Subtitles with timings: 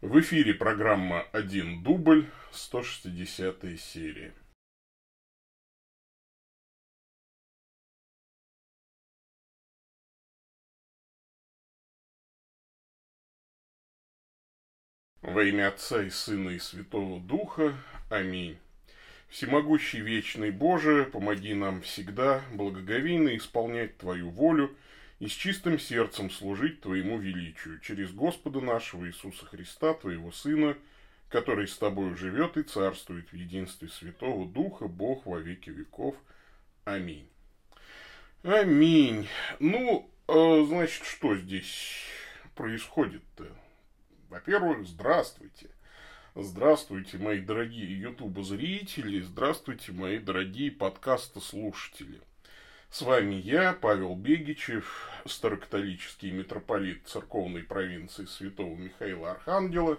[0.00, 4.32] В эфире программа «Один дубль», 160 серия.
[15.20, 17.76] Во имя Отца и Сына и Святого Духа.
[18.08, 18.56] Аминь.
[19.28, 24.76] Всемогущий Вечный Боже, помоги нам всегда благоговейно исполнять Твою волю
[25.18, 30.76] и с чистым сердцем служить Твоему величию через Господа нашего Иисуса Христа, Твоего Сына,
[31.28, 36.16] который с Тобою живет и царствует в единстве Святого Духа, Бог во веки веков.
[36.84, 37.28] Аминь.
[38.44, 39.28] Аминь.
[39.58, 42.04] Ну, э, значит, что здесь
[42.54, 43.48] происходит-то?
[44.28, 45.70] Во-первых, здравствуйте.
[46.34, 52.20] Здравствуйте, мои дорогие ютубо-зрители, здравствуйте, мои дорогие подкаста-слушатели.
[52.90, 59.98] С вами я, Павел Бегичев, старокатолический митрополит церковной провинции Святого Михаила Архангела.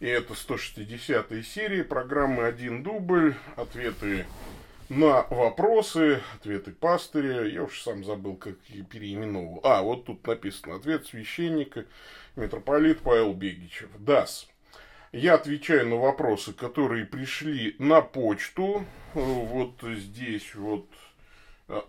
[0.00, 4.26] И это 160-я серия программы «Один дубль», ответы
[4.88, 7.44] на вопросы, ответы пастыря.
[7.44, 9.60] Я уж сам забыл, как их переименовал.
[9.62, 11.86] А, вот тут написано ответ священника,
[12.34, 13.88] митрополит Павел Бегичев.
[14.00, 14.48] ДАС.
[15.12, 18.84] Я отвечаю на вопросы, которые пришли на почту.
[19.14, 20.88] Вот здесь вот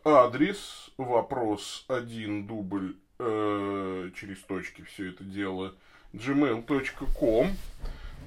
[0.03, 5.75] адрес, вопрос один дубль э, через точки все это дело
[6.13, 7.49] gmail.com.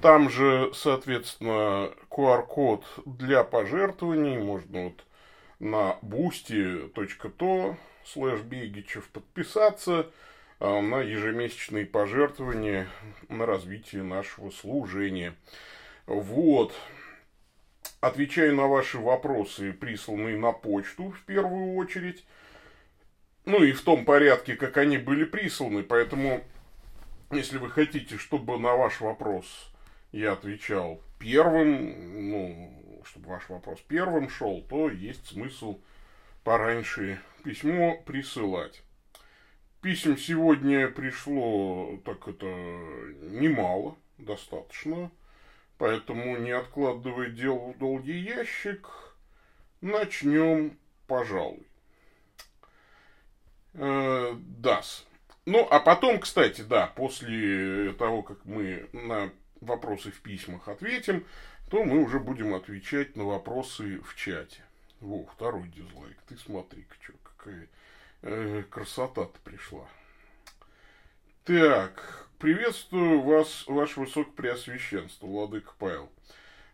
[0.01, 4.37] Там же, соответственно, QR-код для пожертвований.
[4.37, 5.05] Можно вот
[5.59, 10.07] на boosty.to слэш Бегичев подписаться.
[10.63, 12.87] А, на ежемесячные пожертвования
[13.29, 15.35] на развитие нашего служения.
[16.05, 16.73] Вот.
[18.01, 22.25] Отвечаю на ваши вопросы, присланные на почту в первую очередь.
[23.45, 25.83] Ну и в том порядке, как они были присланы.
[25.83, 26.43] Поэтому,
[27.29, 29.71] если вы хотите, чтобы на ваш вопрос
[30.11, 35.79] я отвечал первым, ну, чтобы ваш вопрос первым шел, то есть смысл
[36.43, 38.81] пораньше письмо присылать.
[39.81, 45.11] Писем сегодня пришло, так это, немало, достаточно.
[45.81, 48.87] Поэтому, не откладывая дело в долгий ящик,
[49.81, 50.77] начнем,
[51.07, 51.65] пожалуй.
[53.73, 55.07] Э, Дас.
[55.47, 61.25] Ну, а потом, кстати, да, после того, как мы на вопросы в письмах ответим,
[61.71, 64.63] то мы уже будем отвечать на вопросы в чате.
[64.99, 66.15] Во, второй дизлайк.
[66.27, 67.67] Ты смотри-ка, что, какая
[68.21, 69.87] э, красота-то пришла.
[71.43, 76.09] Так, приветствую вас, ваше высокопреосвященство, владыка Павел.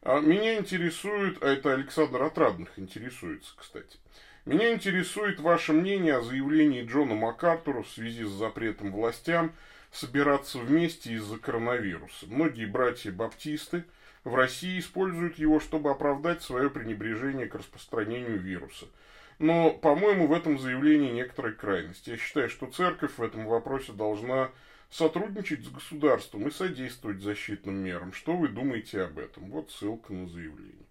[0.01, 3.97] А меня интересует, а это Александр Отрадных интересуется, кстати.
[4.45, 9.51] Меня интересует ваше мнение о заявлении Джона МакАртура в связи с запретом властям
[9.91, 12.28] собираться вместе из-за коронавируса.
[12.28, 13.84] Многие братья-баптисты
[14.23, 18.85] в России используют его, чтобы оправдать свое пренебрежение к распространению вируса–
[19.39, 22.07] но, по-моему, в этом заявлении некоторая крайность.
[22.07, 24.49] Я считаю, что церковь в этом вопросе должна
[24.89, 28.13] сотрудничать с государством и содействовать защитным мерам.
[28.13, 29.49] Что вы думаете об этом?
[29.51, 30.87] Вот ссылка на заявление.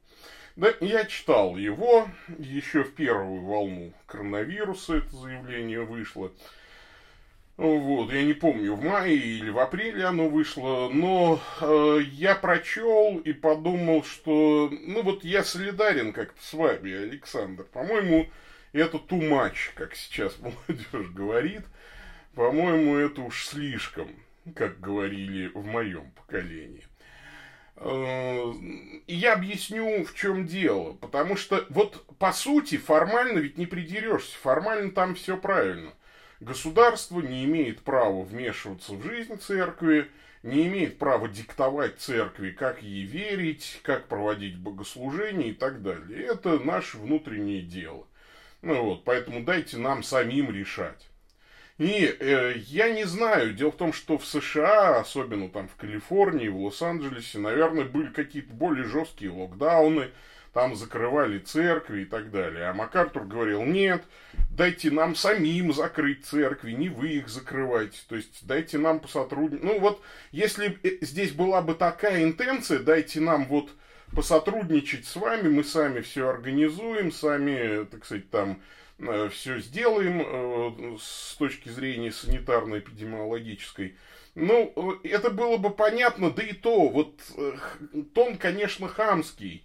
[0.56, 2.08] Да, я читал его
[2.38, 6.32] еще в первую волну коронавируса, это заявление вышло.
[7.58, 13.16] Вот, я не помню, в мае или в апреле оно вышло, но э, я прочел
[13.18, 17.64] и подумал, что, ну вот я солидарен как-то с вами, Александр.
[17.64, 18.28] По-моему,
[18.72, 21.62] это too much, как сейчас молодежь говорит.
[22.36, 24.08] По-моему, это уж слишком,
[24.54, 26.86] как говорили в моем поколении.
[27.74, 28.52] Э,
[29.08, 30.92] и я объясню, в чем дело.
[30.92, 34.38] Потому что, вот, по сути, формально ведь не придерешься.
[34.38, 35.92] Формально там все правильно–
[36.40, 40.10] Государство не имеет права вмешиваться в жизнь церкви,
[40.42, 46.26] не имеет права диктовать церкви, как ей верить, как проводить богослужение и так далее.
[46.26, 48.06] Это наше внутреннее дело.
[48.60, 51.08] Ну вот, поэтому дайте нам самим решать.
[51.78, 56.48] И э, я не знаю, дело в том, что в США, особенно там в Калифорнии,
[56.48, 60.10] в Лос-Анджелесе, наверное, были какие-то более жесткие локдауны,
[60.54, 62.70] там закрывали церкви и так далее.
[62.70, 64.02] А МакАртур говорил, нет,
[64.50, 67.98] дайте нам самим закрыть церкви, не вы их закрывайте.
[68.08, 69.62] То есть дайте нам посотрудничать.
[69.62, 70.00] Ну вот,
[70.32, 73.70] если э, здесь была бы такая интенция, дайте нам вот
[74.14, 78.62] посотрудничать с вами, мы сами все организуем, сами, так сказать, там
[79.30, 83.96] все сделаем э, с точки зрения санитарно-эпидемиологической.
[84.34, 87.20] Ну, это было бы понятно, да и то, вот
[88.14, 89.64] тон, конечно, хамский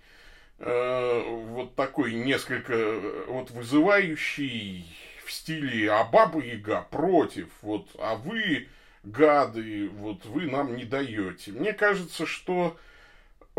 [0.63, 4.85] Э, вот такой несколько э, вот вызывающий
[5.25, 8.67] в стиле «А баба Яга против», вот, а вы
[9.03, 11.51] гады, вот вы нам не даете.
[11.51, 12.77] Мне кажется, что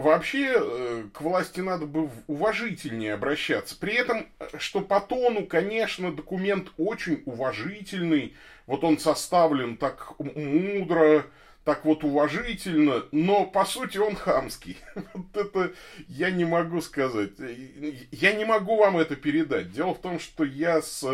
[0.02, 3.76] вообще э, к власти надо бы уважительнее обращаться.
[3.78, 4.26] При этом,
[4.58, 8.34] что по тону, конечно, документ очень уважительный.
[8.66, 11.24] Вот он составлен так мудро,
[11.64, 14.78] так вот уважительно, но по сути он хамский.
[15.14, 15.72] Вот это
[16.08, 17.32] я не могу сказать.
[18.10, 19.72] Я не могу вам это передать.
[19.72, 21.04] Дело в том, что я с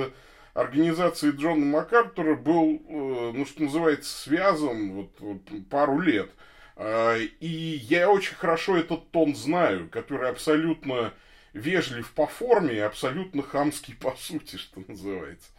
[0.55, 6.31] организацией Джона МакАртура был, э, ну, что называется, связан вот, вот пару лет.
[6.81, 11.13] А, и я очень хорошо этот тон знаю, который абсолютно
[11.53, 15.51] вежлив по форме абсолютно хамский по сути, что называется.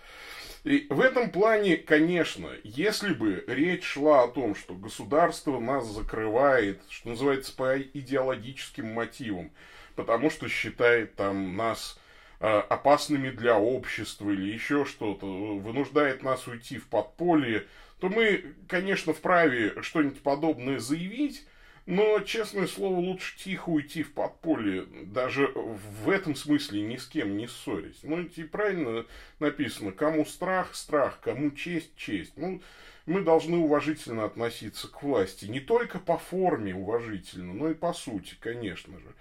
[0.63, 6.81] И в этом плане, конечно, если бы речь шла о том, что государство нас закрывает,
[6.89, 9.51] что называется, по идеологическим мотивам,
[9.95, 11.99] потому что считает там нас
[12.39, 17.65] э, опасными для общества или еще что-то, вынуждает нас уйти в подполье,
[17.99, 21.45] то мы, конечно, вправе что-нибудь подобное заявить,
[21.85, 27.35] но, честное слово, лучше тихо уйти в подполье, даже в этом смысле ни с кем
[27.35, 28.01] не ссорясь.
[28.03, 29.05] Ну, и правильно
[29.39, 32.33] написано, кому страх, страх, кому честь, честь.
[32.35, 32.61] Ну,
[33.07, 35.45] мы должны уважительно относиться к власти.
[35.45, 39.15] Не только по форме уважительно, но и по сути, конечно же.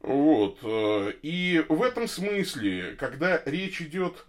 [0.00, 0.58] Вот.
[0.64, 4.26] Э, и в этом смысле, когда речь идет о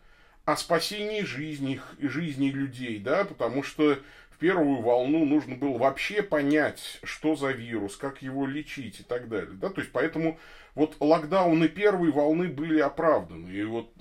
[0.55, 3.97] спасении жизни, жизни людей, да, потому что
[4.39, 9.53] первую волну нужно было вообще понять, что за вирус, как его лечить и так далее.
[9.53, 9.69] Да?
[9.69, 10.39] То есть, поэтому
[10.75, 13.49] вот локдауны первой волны были оправданы.
[13.49, 13.91] И вот,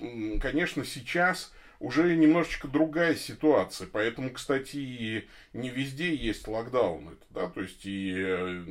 [0.41, 3.87] конечно, сейчас уже немножечко другая ситуация.
[3.91, 7.11] Поэтому, кстати, и не везде есть локдауны.
[7.29, 7.47] Да?
[7.47, 8.63] То есть, и э,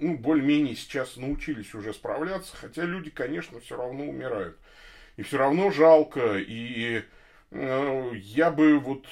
[0.00, 4.58] ну, более-менее сейчас научились уже справляться, хотя люди, конечно, все равно умирают.
[5.16, 6.38] И все равно жалко.
[6.38, 7.02] И
[7.50, 9.06] э, я бы вот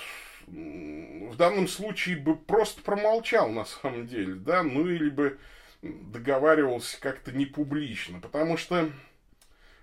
[0.47, 5.38] в данном случае бы просто промолчал на самом деле, да, ну или бы
[5.82, 8.91] договаривался как-то не публично, потому что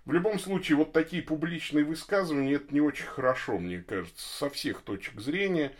[0.05, 4.81] в любом случае вот такие публичные высказывания это не очень хорошо, мне кажется, со всех
[4.81, 5.73] точек зрения.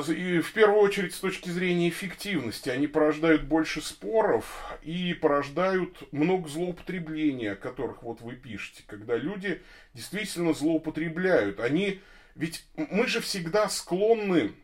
[0.00, 6.48] И в первую очередь с точки зрения эффективности они порождают больше споров и порождают много
[6.48, 9.62] злоупотребления, о которых вот вы пишете, когда люди
[9.94, 11.60] действительно злоупотребляют.
[11.60, 12.00] Они
[12.34, 14.54] ведь мы же всегда склонны,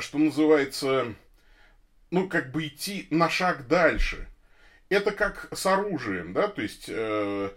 [0.00, 1.14] что называется,
[2.10, 4.28] ну, как бы идти на шаг дальше.
[4.88, 7.50] Это как с оружием, да, то есть, э,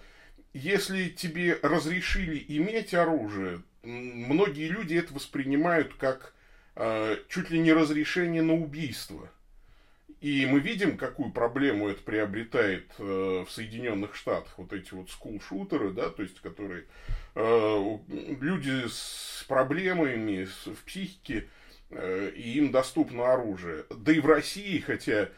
[0.53, 6.33] если тебе разрешили иметь оружие, многие люди это воспринимают как
[7.27, 9.29] чуть ли не разрешение на убийство–
[10.21, 15.89] и мы видим, какую проблему это приобретает э, в Соединенных Штатах, вот эти вот скул-шутеры,
[15.89, 16.85] да, то есть, которые
[17.33, 21.47] э, люди с проблемами в психике,
[21.89, 23.85] э, и им доступно оружие.
[23.89, 25.29] Да и в России, хотя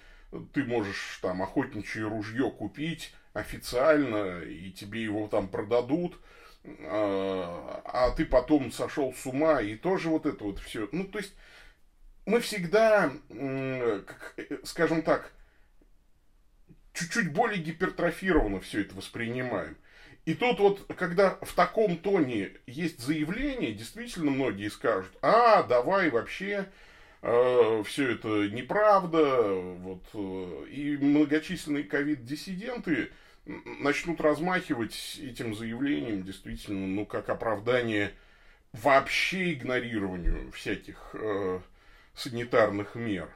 [0.52, 6.18] ты можешь там охотничье ружье купить официально, и тебе его там продадут, э,
[6.66, 10.88] а ты потом сошел с ума, и тоже вот это вот все.
[10.92, 11.34] Ну, то есть,
[12.26, 13.12] мы всегда,
[14.64, 15.34] скажем так,
[16.94, 19.78] чуть-чуть более гипертрофированно все это воспринимаем.
[20.26, 26.70] И тут вот, когда в таком тоне есть заявление, действительно многие скажут, а, давай вообще,
[27.22, 33.12] э, все это неправда, вот, э, и многочисленные ковид-диссиденты
[33.46, 38.14] начнут размахивать этим заявлением, действительно, ну, как оправдание
[38.72, 41.60] вообще игнорированию всяких э,
[42.16, 43.30] санитарных мер.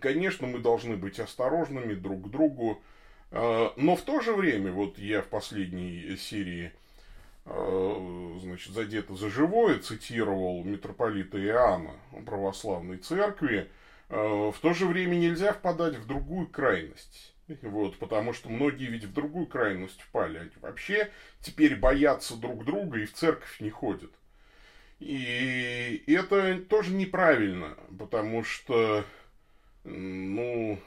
[0.00, 2.82] Конечно, мы должны быть осторожными друг к другу,
[3.30, 6.72] э, но в то же время, вот я в последней серии
[7.46, 13.68] э, значит, задето за живое цитировал митрополита Иоанна православной церкви,
[14.08, 17.33] э, в то же время нельзя впадать в другую крайность.
[17.62, 20.38] Вот, потому что многие ведь в другую крайность впали.
[20.38, 21.10] Они вообще
[21.40, 24.10] теперь боятся друг друга и в церковь не ходят.
[24.98, 29.04] И это тоже неправильно, потому что,
[29.82, 30.80] ну,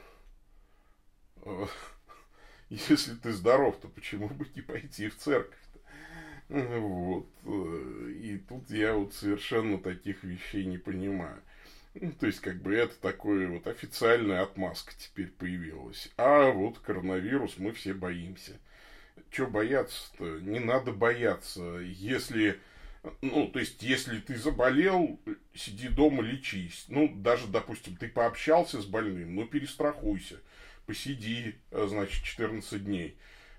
[2.68, 5.54] если ты здоров, то почему бы не пойти в церковь?
[5.54, 5.78] -то?
[6.48, 7.28] Вот.
[8.08, 11.42] И тут я вот совершенно таких вещей не понимаю.
[12.00, 16.10] Ну, то есть, как бы это такое вот официальная отмазка теперь появилась.
[16.16, 18.58] А вот коронавирус мы все боимся.
[19.30, 20.40] Че бояться-то?
[20.40, 21.62] Не надо бояться.
[21.80, 22.60] Если
[23.20, 25.20] ну, то есть, если ты заболел,
[25.54, 26.84] сиди дома, лечись.
[26.88, 30.40] Ну, даже, допустим, ты пообщался с больным, ну, перестрахуйся.
[30.86, 33.16] Посиди, э, значит, 14 дней.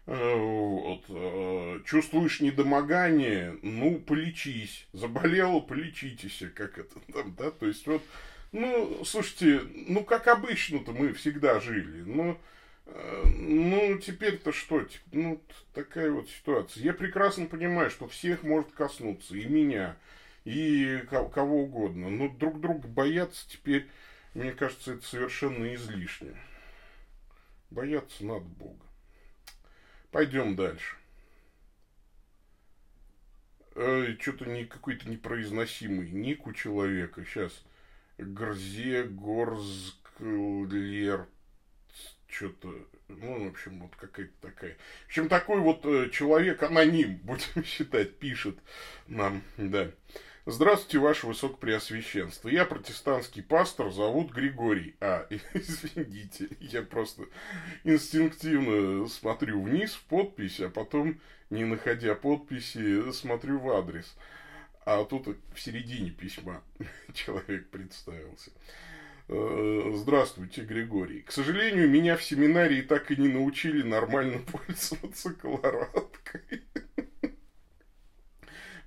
[0.08, 1.06] Э, вот.
[1.10, 4.88] Э, чувствуешь недомогание, ну, полечись.
[4.94, 8.04] Заболела, полечитесь, как это там, да, то есть вот,
[8.52, 12.40] ну, слушайте, ну, как обычно-то мы всегда жили, но,
[12.88, 15.42] э, ну, теперь-то что, ну,
[15.74, 16.84] такая вот ситуация.
[16.84, 19.96] Я прекрасно понимаю, что всех может коснуться, и меня,
[20.46, 23.88] и кого угодно, но друг друга бояться теперь,
[24.34, 26.36] мне кажется, это совершенно излишне.
[27.70, 28.86] Бояться надо Бога.
[30.12, 30.96] Пойдем дальше.
[33.76, 37.24] Э, Что-то не, какой-то непроизносимый ник у человека.
[37.26, 37.64] Сейчас.
[38.20, 40.08] Грзе, Горзклер.
[42.28, 42.74] Что-то.
[43.08, 44.78] Ну, в общем, вот какая-то такая.
[45.06, 48.58] В общем, такой вот э, человек, аноним, будем считать, пишет
[49.08, 49.90] нам, да.
[50.46, 52.50] Здравствуйте, Ваше Высокопреосвященство.
[52.50, 54.96] Я протестантский пастор, зовут Григорий.
[55.00, 57.24] А, извините, я просто
[57.84, 64.16] инстинктивно смотрю вниз в подпись, а потом, не находя подписи, смотрю в адрес.
[64.92, 66.64] А тут в середине письма
[67.14, 68.50] человек представился.
[69.28, 71.22] Э, здравствуйте, Григорий.
[71.22, 76.64] К сожалению, меня в семинарии так и не научили нормально пользоваться колорадкой.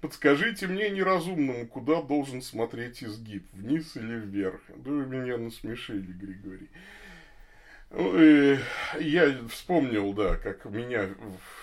[0.00, 4.60] Подскажите мне неразумному, куда должен смотреть изгиб, вниз или вверх?
[4.74, 6.68] Да вы меня насмешили, Григорий.
[7.90, 8.58] Ну,
[8.98, 11.10] я вспомнил, да, как меня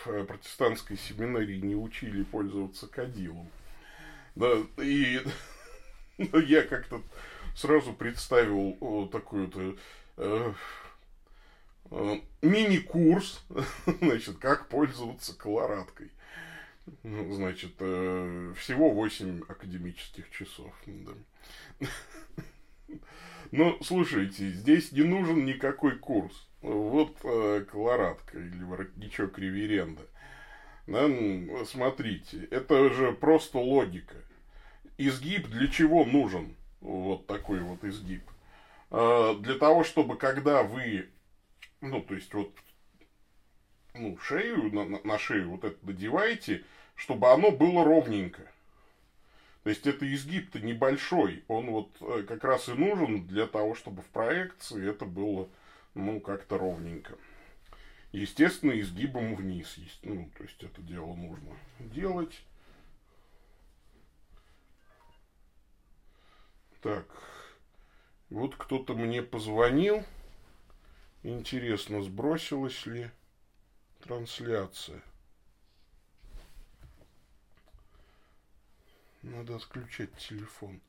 [0.05, 3.49] в протестантской семинарии не учили пользоваться кадилом.
[4.35, 5.21] Да, и
[6.17, 7.01] ну, я как-то
[7.55, 9.77] сразу представил такой вот
[10.17, 10.53] э,
[11.91, 13.43] э, мини-курс,
[14.01, 16.11] значит, как пользоваться колорадкой.
[17.03, 20.73] Ну, значит, э, всего 8 академических часов.
[23.51, 26.47] Ну, слушайте, здесь не нужен никакой курс.
[26.61, 30.03] Вот э, колорадка или воротничок реверенда.
[30.89, 34.15] Ну, смотрите, это же просто логика.
[34.97, 36.55] Изгиб для чего нужен?
[36.81, 38.23] Вот такой вот изгиб.
[38.89, 41.07] Э, для того, чтобы когда вы,
[41.81, 42.51] ну, то есть вот,
[43.93, 46.63] ну, шею, на, на шею вот это надеваете,
[46.95, 48.41] чтобы оно было ровненько.
[49.61, 54.01] То есть это изгиб-то небольшой, он вот э, как раз и нужен для того, чтобы
[54.01, 55.49] в проекции это было,
[55.93, 57.13] ну, как-то ровненько.
[58.11, 62.41] Естественно, изгибом вниз, ну, то есть это дело нужно делать.
[66.81, 67.05] Так,
[68.29, 70.03] вот кто-то мне позвонил.
[71.21, 73.11] Интересно, сбросилась ли
[74.01, 75.03] трансляция.
[79.21, 80.81] Надо отключать телефон.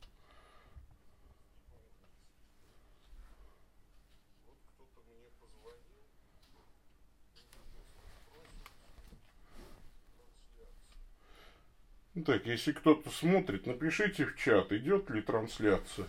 [12.27, 16.09] Так, если кто-то смотрит, напишите в чат, идет ли трансляция.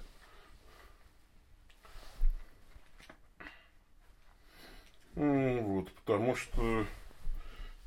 [5.13, 6.87] Вот, потому что,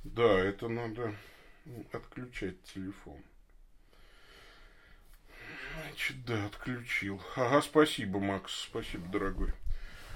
[0.04, 1.14] да, это надо
[1.92, 3.20] отключать телефон.
[5.82, 7.20] Значит, да, отключил.
[7.34, 9.52] Ага, спасибо, Макс, спасибо, дорогой.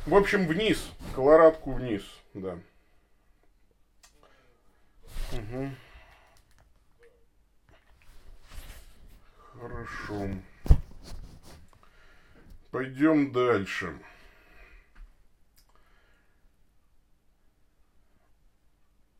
[0.06, 2.60] В общем, вниз, колорадку вниз, да.
[5.32, 5.70] Угу.
[9.60, 10.28] Хорошо.
[12.70, 13.92] Пойдем дальше.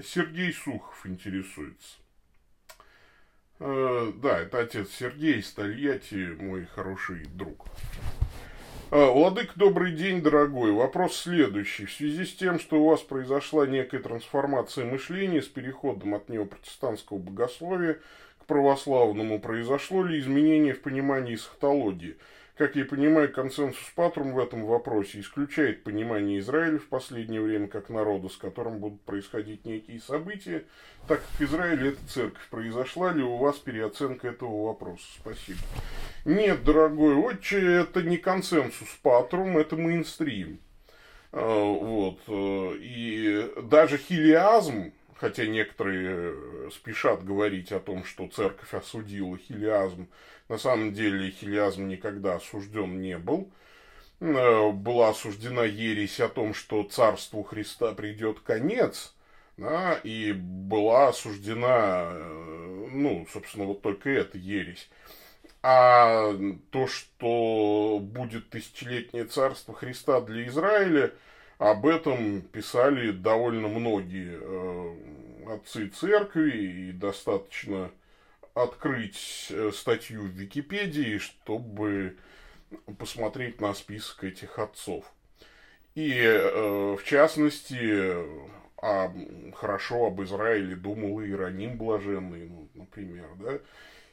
[0.01, 1.97] Сергей Сухов интересуется.
[3.59, 7.67] Э, да, это отец Сергей из Тольятти, мой хороший друг.
[8.93, 10.71] Э, Владык, добрый день, дорогой.
[10.71, 11.87] Вопрос следующий.
[11.87, 17.19] В связи с тем, что у вас произошла некая трансформация мышления с переходом от неопротестантского
[17.19, 18.01] богословия
[18.49, 22.17] православному, произошло ли изменение в понимании эсхатологии–
[22.59, 27.89] как я понимаю, консенсус Патрум в этом вопросе исключает понимание Израиля в последнее время как
[27.89, 30.65] народа, с которым будут происходить некие события,
[31.07, 32.43] так как Израиль это церковь.
[32.51, 35.05] Произошла ли у вас переоценка этого вопроса?
[35.21, 35.61] Спасибо.
[36.25, 40.59] Нет, дорогой отче, это не консенсус Патрум, это мейнстрим.
[41.31, 42.19] А, вот.
[42.27, 50.09] Э, и даже хилиазм, хотя некоторые э, спешат говорить о том, что церковь осудила хилиазм,
[50.49, 53.51] на самом деле хилиазм никогда осужден не был.
[54.21, 59.15] Э, была осуждена ересь о том, что царству Христа придет конец,
[59.57, 64.89] да, и была осуждена, э, ну, собственно, вот только эта ересь.
[65.61, 66.33] А
[66.71, 71.13] то, что будет тысячелетнее царство Христа для Израиля,
[71.59, 77.91] об этом писали довольно многие э, отцы церкви, и достаточно
[78.55, 82.17] открыть э, статью в Википедии, чтобы
[82.99, 85.05] посмотреть на список этих отцов.
[85.95, 88.15] И, э, в частности,
[88.81, 89.13] а,
[89.55, 93.59] хорошо об Израиле думал Иероним Блаженный, ну, например, да,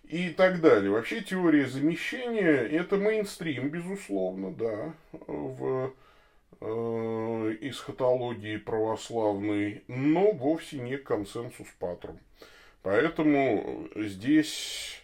[0.06, 0.90] и так далее.
[0.90, 5.94] Вообще теория замещения– это мейнстрим, безусловно, да, в
[6.62, 12.20] э, эсхатологии православной, но вовсе не консенсус патрум.
[12.82, 15.04] Поэтому здесь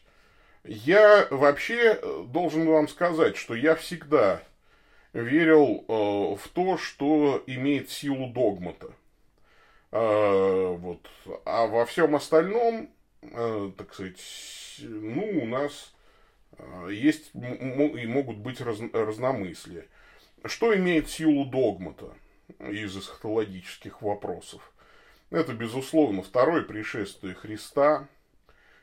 [0.64, 4.42] я вообще должен вам сказать, что я всегда
[5.14, 8.94] верил э, в то, что имеет силу догмата.
[9.92, 11.08] Э, вот.
[11.46, 12.90] А во всем остальном,
[13.22, 14.22] э, так сказать,
[14.80, 15.94] ну, у нас
[16.58, 19.88] э, есть и могут быть раз, разномыслия.
[20.46, 22.16] Что имеет силу догмата
[22.60, 24.74] из эсхатологических вопросов?
[25.30, 28.08] Это, безусловно, второе пришествие Христа,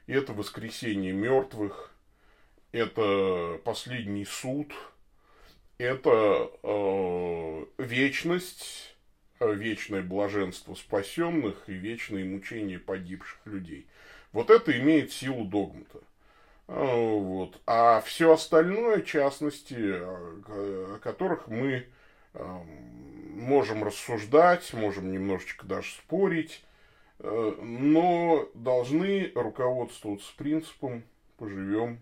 [0.07, 1.93] это воскресение мертвых,
[2.71, 4.73] это последний суд,
[5.79, 8.97] это э, вечность,
[9.41, 13.89] вечное блаженство спасенных и вечное мучение погибших людей.
[14.33, 15.99] Вот это имеет силу догмата.
[16.69, 17.61] Вот.
[17.67, 21.89] А все остальное, частности, о которых мы
[23.39, 26.65] можем рассуждать, можем немножечко даже спорить,
[27.21, 31.05] э, но должны руководствоваться принципом
[31.37, 32.01] «поживем,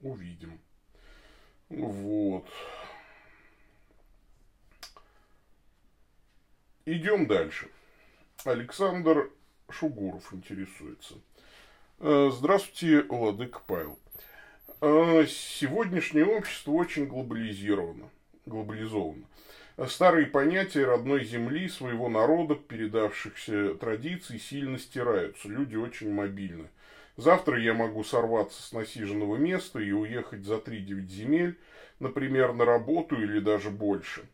[0.00, 0.58] увидим».
[1.68, 2.46] Вот.
[6.84, 7.70] Идем дальше.
[8.44, 9.30] Александр
[9.70, 11.14] Шугуров интересуется.
[12.04, 13.96] Э, здравствуйте, Владык Павел.
[14.80, 18.10] Э, сегодняшнее общество очень глобализировано.
[18.44, 19.22] глобализовано.
[19.86, 25.46] Старые понятия родной земли, своего народа, передавшихся традиций сильно стираются.
[25.46, 26.70] Люди очень мобильны.
[27.16, 31.56] Завтра я могу сорваться с насиженного места и уехать за 3-9 земель,
[32.00, 34.22] например, на работу или даже больше–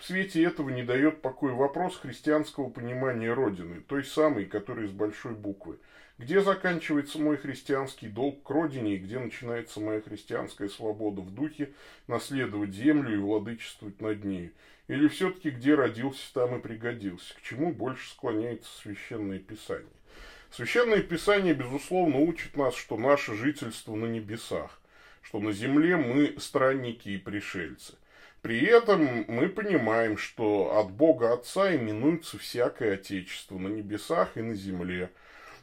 [0.00, 5.34] в свете этого не дает покоя вопрос христианского понимания Родины, той самой, которая из большой
[5.34, 5.78] буквы.
[6.20, 11.72] Где заканчивается мой христианский долг к Родине и где начинается моя христианская свобода в духе
[12.08, 14.52] наследовать землю и владычествовать над ней?
[14.86, 17.32] Или все-таки где родился, там и пригодился?
[17.34, 19.88] К чему больше склоняется Священное Писание?
[20.50, 24.78] Священное Писание, безусловно, учит нас, что наше жительство на небесах,
[25.22, 27.94] что на земле мы странники и пришельцы–
[28.42, 34.54] при этом мы понимаем, что от Бога Отца именуется всякое Отечество на небесах и на
[34.54, 35.10] земле.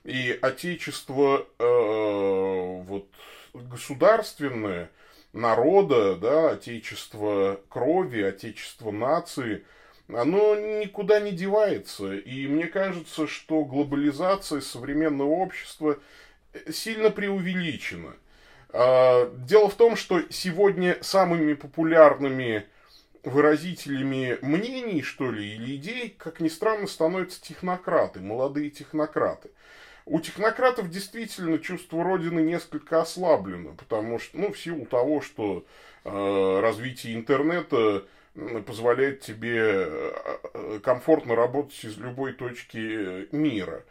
[0.07, 3.07] И Отечество э, вот,
[3.53, 4.89] государственное,
[5.33, 9.65] народа, да, Отечество крови, Отечество нации,
[10.07, 12.15] оно никуда не девается.
[12.15, 15.99] И мне кажется, что глобализация современного общества
[16.71, 18.15] сильно преувеличена–
[18.69, 22.65] а, дело в том, что сегодня самыми популярными
[23.23, 29.49] выразителями мнений, что ли, или идей, как ни странно, становятся технократы, молодые технократы.
[30.09, 35.65] У технократов действительно чувство Родины несколько ослаблено, потому что, ну, в силу того, что
[36.05, 38.05] э, развитие интернета
[38.65, 43.83] позволяет тебе э, комфортно работать из любой точки мира.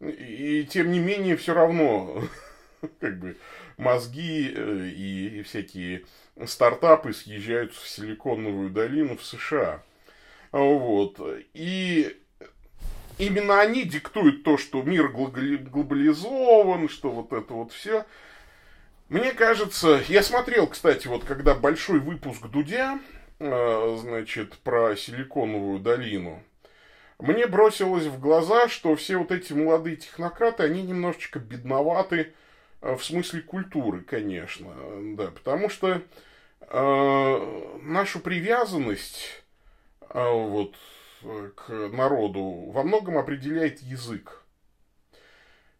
[0.00, 2.22] И тем не менее, все равно,
[3.00, 3.38] как бы,
[3.78, 6.04] мозги э, и всякие
[6.44, 9.82] стартапы съезжают в Силиконовую долину в США.
[10.50, 11.18] Вот.
[11.54, 12.21] И
[13.26, 18.04] именно они диктуют то, что мир глобализован, что вот это вот все.
[19.08, 22.98] Мне кажется, я смотрел, кстати, вот когда большой выпуск Дудя,
[23.38, 26.42] э, значит, про Силиконовую долину,
[27.18, 32.32] мне бросилось в глаза, что все вот эти молодые технократы, они немножечко бедноваты
[32.82, 34.74] Э, в смысле культуры, конечно,
[35.16, 36.02] да, потому что
[36.60, 39.42] э, нашу привязанность
[40.10, 40.74] э, вот
[41.54, 44.42] к народу во многом определяет язык.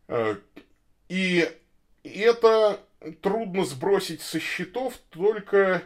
[0.08, 0.36] Э,
[1.08, 1.48] и
[2.04, 2.80] это
[3.20, 5.82] трудно сбросить со счетов только,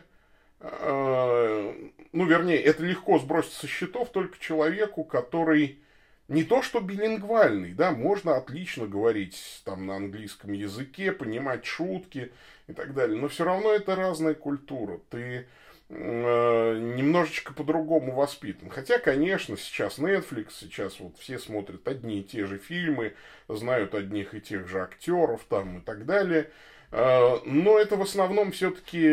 [0.60, 1.74] э,
[2.12, 5.80] ну, вернее, это легко сбросить со счетов только человеку, который
[6.28, 12.32] не то что билингвальный, да, можно отлично говорить там на английском языке, понимать шутки
[12.66, 15.44] и так далее, но все равно это разная культура, ты э,
[15.88, 18.70] немножечко по-другому воспитан.
[18.70, 23.14] Хотя, конечно, сейчас Netflix, сейчас вот все смотрят одни и те же фильмы,
[23.48, 26.50] знают одних и тех же актеров там и так далее.
[26.90, 29.06] А, но это в основном все-таки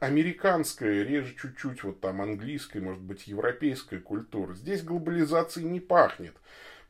[0.00, 4.54] американская, реже чуть-чуть вот там английская, может быть, европейская культура.
[4.54, 6.34] Здесь глобализации не пахнет.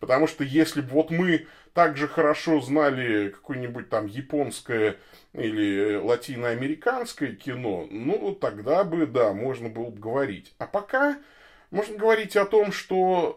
[0.02, 4.96] Потому что если бы вот мы также хорошо знали какое-нибудь там японское
[5.32, 10.54] или латиноамериканское кино, ну, тогда бы, да, можно было бы говорить.
[10.58, 11.18] А пока
[11.70, 13.36] можно говорить о том, что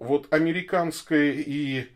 [0.00, 1.86] э, вот американское и,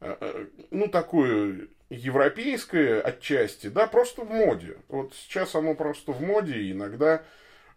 [0.00, 4.78] э, э ну, такое европейское отчасти, да, просто в моде.
[4.88, 7.22] Вот сейчас оно просто в моде, и иногда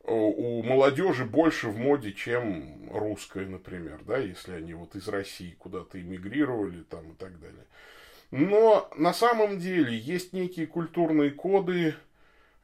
[0.03, 6.01] у молодежи больше в моде, чем русская, например, да, если они вот из России куда-то
[6.01, 7.65] эмигрировали там и так далее.
[8.31, 11.95] Но на самом деле есть некие культурные коды,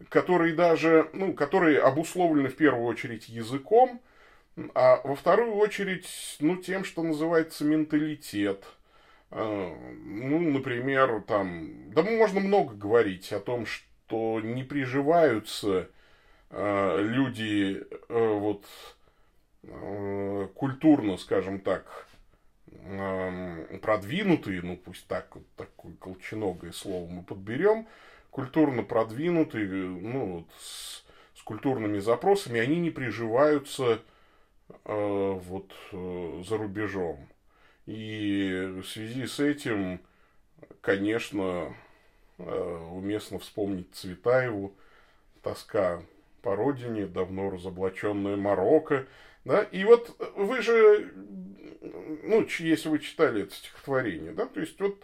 [0.10, 4.02] которые даже, ну, которые обусловлены в первую очередь языком,
[4.74, 6.08] а во вторую очередь,
[6.40, 8.64] ну, тем, что называется менталитет.
[9.30, 15.97] А, ну, например, там, да можно много говорить о том, что не приживаются Э,
[16.52, 18.66] люди э, вот
[19.64, 22.08] э, культурно, скажем так,
[23.82, 27.88] продвинутые, ну пусть так, вот такое колченогое слово мы подберем,
[28.30, 31.04] культурно продвинутые, ну вот с,
[31.36, 34.02] с культурными запросами, они не приживаются
[34.86, 37.28] э, вот э, за рубежом.
[37.86, 40.02] И в связи с этим,
[40.82, 41.74] конечно,
[42.38, 44.76] э, уместно вспомнить Цветаеву,
[45.42, 46.02] тоска
[46.42, 49.06] по родине, давно разоблаченное Марокко.
[49.46, 49.62] Да?
[49.64, 51.14] И вот вы же,
[52.24, 55.04] ну, если вы читали это стихотворение, да, то есть вот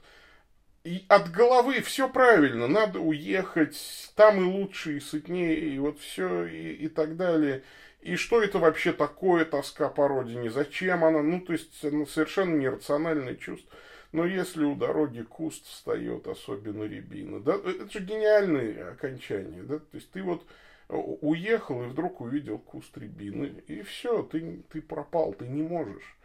[0.83, 3.77] и от головы все правильно, надо уехать,
[4.15, 7.63] там и лучше, и сытнее, и вот все, и, и так далее.
[8.01, 12.57] И что это вообще такое тоска по родине, зачем она, ну, то есть она совершенно
[12.57, 13.71] нерациональное чувство.
[14.11, 19.85] Но если у дороги куст встает, особенно рябина, да, это же гениальное окончание, да, то
[19.93, 20.45] есть ты вот
[20.89, 23.63] уехал и вдруг увидел куст рябины.
[23.67, 26.17] И все, ты, ты пропал, ты не можешь.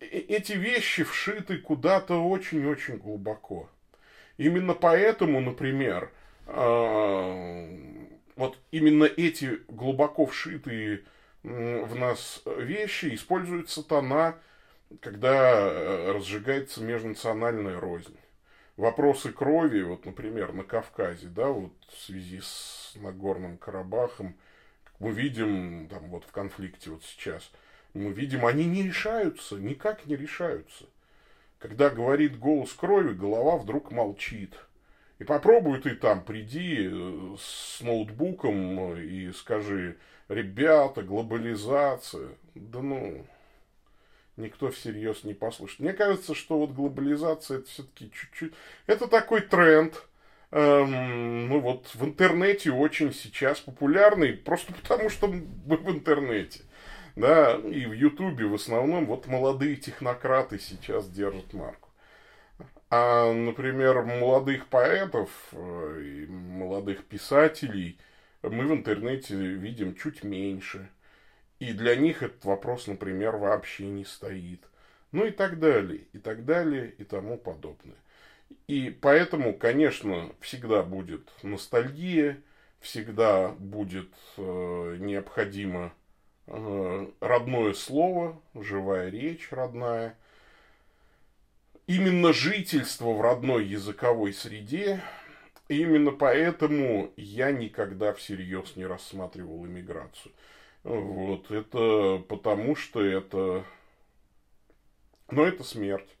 [0.00, 3.68] Эти вещи вшиты куда-то очень-очень глубоко.
[4.38, 6.10] Именно поэтому, например,
[6.46, 7.68] а,
[8.36, 11.04] вот именно эти глубоко вшитые
[11.42, 14.36] в нас вещи использует сатана,
[15.00, 18.16] когда э, разжигается межнациональная рознь.
[18.80, 24.34] Вопросы крови, вот, например, на Кавказе, да, вот в связи с Нагорным Карабахом,
[24.98, 27.52] мы видим, там вот в конфликте вот сейчас,
[27.92, 30.86] мы видим, они не решаются, никак не решаются.
[31.58, 34.54] Когда говорит голос крови, голова вдруг молчит.
[35.18, 42.30] И попробуй ты там, приди э, с ноутбуком и скажи, ребята, глобализация.
[42.54, 43.26] Да ну,
[44.40, 45.80] никто всерьез не послушает.
[45.80, 48.52] Мне кажется, что вот глобализация это все-таки чуть-чуть...
[48.86, 50.02] Это такой тренд,
[50.50, 56.60] эм, ну вот в интернете очень сейчас популярный, просто потому что мы в интернете.
[57.16, 61.90] Да, и в Ютубе в основном вот молодые технократы сейчас держат марку.
[62.88, 67.98] А, например, молодых поэтов э, и молодых писателей
[68.42, 70.88] мы в интернете видим чуть меньше.
[71.60, 74.64] И для них этот вопрос, например, вообще не стоит.
[75.12, 77.96] Ну и так далее, и так далее, и тому подобное.
[78.66, 82.40] И поэтому, конечно, всегда будет ностальгия,
[82.80, 85.92] всегда будет э, необходимо
[86.46, 90.16] э, родное слово, живая речь родная.
[91.86, 95.02] Именно жительство в родной языковой среде,
[95.68, 100.32] именно поэтому я никогда всерьез не рассматривал иммиграцию.
[100.82, 103.64] Вот, это потому что это,
[105.30, 106.16] но это смерть.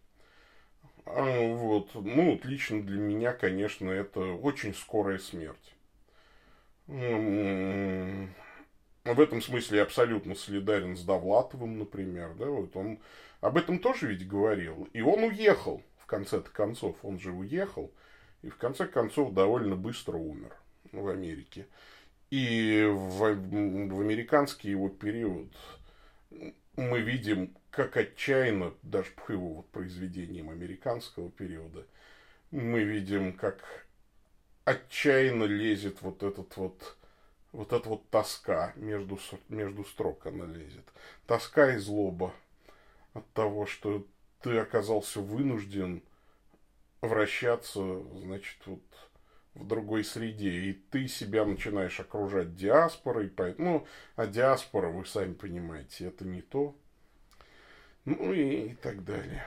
[1.06, 1.94] А, вот.
[1.94, 5.74] Ну, вот лично для меня, конечно, это очень скорая смерть.
[6.86, 8.28] В
[9.04, 12.34] этом смысле я абсолютно солидарен с Довлатовым, например.
[12.34, 12.98] Да, вот он
[13.40, 14.88] об этом тоже ведь говорил.
[14.92, 16.96] И он уехал, в конце концов.
[17.02, 17.90] Он же уехал.
[18.42, 20.52] И в конце концов довольно быстро умер
[20.92, 21.66] в Америке.
[22.30, 25.52] И в, в американский его период
[26.76, 31.84] мы видим, как отчаянно, даже по его вот произведениям американского периода,
[32.52, 33.86] мы видим, как
[34.64, 36.96] отчаянно лезет вот этот вот,
[37.52, 40.84] вот эта вот тоска между, между строк она лезет.
[41.26, 42.32] Тоска и злоба
[43.12, 44.06] от того, что
[44.40, 46.02] ты оказался вынужден
[47.00, 48.82] вращаться, значит, вот
[49.54, 53.86] в другой среде, и ты себя начинаешь окружать диаспорой, поэтому, ну,
[54.16, 56.74] а диаспора, вы сами понимаете, это не то,
[58.04, 59.44] ну и, и так далее.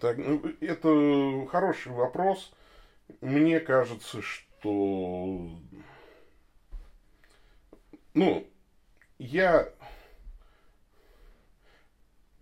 [0.00, 2.52] Так, ну, это хороший вопрос,
[3.20, 5.58] мне кажется, что...
[8.12, 8.46] Ну,
[9.18, 9.72] я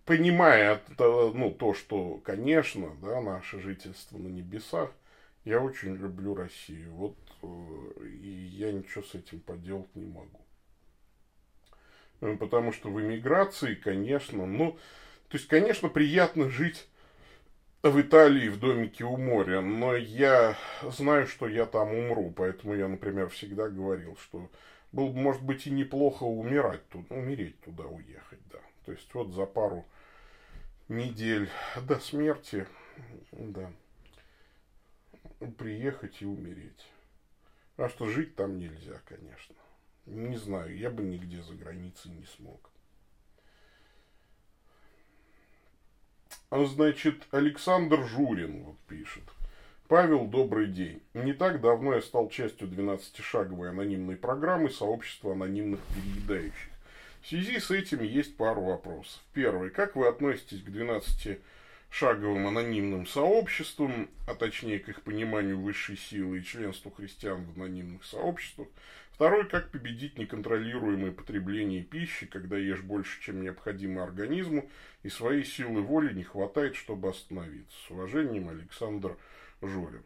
[0.05, 4.91] понимая ну, то, что, конечно, да, наше жительство на небесах,
[5.45, 6.93] я очень люблю Россию.
[6.93, 10.39] Вот э, и я ничего с этим поделать не могу.
[12.37, 14.77] Потому что в эмиграции, конечно, ну,
[15.29, 16.89] то есть, конечно, приятно жить
[17.81, 22.89] в Италии в домике у моря, но я знаю, что я там умру, поэтому я,
[22.89, 24.49] например, всегда говорил, что
[24.91, 28.59] было бы, может быть, и неплохо умирать тут, умереть туда уехать, да.
[28.85, 29.85] То есть вот за пару
[30.89, 31.49] недель
[31.87, 32.67] до смерти,
[33.31, 33.71] да,
[35.57, 36.87] приехать и умереть.
[37.77, 39.55] А что жить там нельзя, конечно.
[40.05, 42.69] Не знаю, я бы нигде за границей не смог.
[46.49, 49.23] А значит, Александр Журин вот пишет.
[49.87, 51.01] Павел, добрый день.
[51.13, 56.71] Не так давно я стал частью 12-шаговой анонимной программы сообщества анонимных переедающих.
[57.21, 59.21] В связи с этим есть пару вопросов.
[59.33, 59.69] Первый.
[59.69, 60.69] Как вы относитесь к
[61.91, 68.03] 12-шаговым анонимным сообществам, а точнее к их пониманию высшей силы и членству христиан в анонимных
[68.03, 68.67] сообществах?
[69.11, 74.69] Второй, как победить неконтролируемое потребление пищи, когда ешь больше, чем необходимо организму,
[75.03, 77.75] и своей силы воли не хватает, чтобы остановиться.
[77.85, 79.17] С уважением, Александр
[79.61, 80.03] Журин.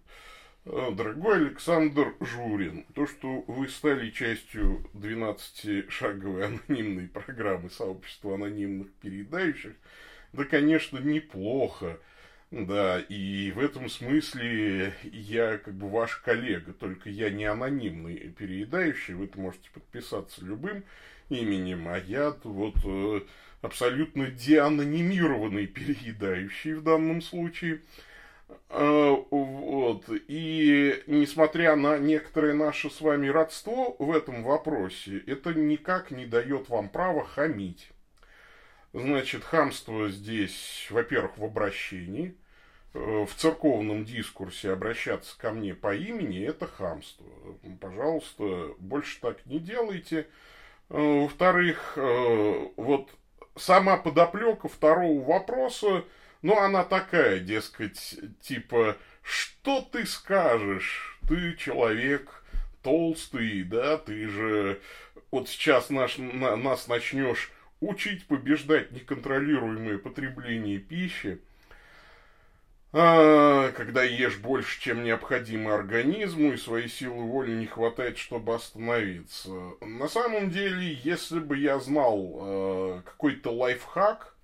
[0.65, 9.73] Э, дорогой Александр Журин, то, что вы стали частью 12-шаговой анонимной программы сообщества анонимных передающих,
[10.33, 11.99] да, конечно, неплохо.
[12.51, 19.15] Да, и в этом смысле я как бы ваш коллега, только я не анонимный переедающий,
[19.15, 20.83] вы можете подписаться любым
[21.29, 23.21] именем, а я вот э,
[23.63, 27.81] абсолютно деанонимированный переедающий в данном случае.
[28.69, 30.05] Э, вот.
[30.27, 36.69] И несмотря на некоторое наше с вами родство в этом вопросе, это никак не дает
[36.69, 37.92] вам права хамить.
[38.93, 42.35] Значит, хамство здесь, во-первых, в обращении–
[42.93, 47.25] Э, в церковном дискурсе обращаться ко мне по имени, это хамство.
[47.81, 50.27] Пожалуйста, больше так не делайте.
[50.89, 53.09] Э, во-вторых, э, вот
[53.55, 56.05] сама подоплека второго вопроса,
[56.43, 61.19] ну, она такая, дескать, типа, что ты скажешь?
[61.27, 62.43] Ты человек
[62.83, 64.81] толстый, да, ты же
[65.31, 67.49] вот сейчас наш, на, нас начнешь
[67.87, 71.39] учить побеждать неконтролируемое потребление пищи.
[72.95, 79.49] А, когда ешь больше, чем необходимо организму, и своей силы воли не хватает, чтобы остановиться.
[79.81, 84.35] На самом деле, если бы я знал э, какой-то лайфхак,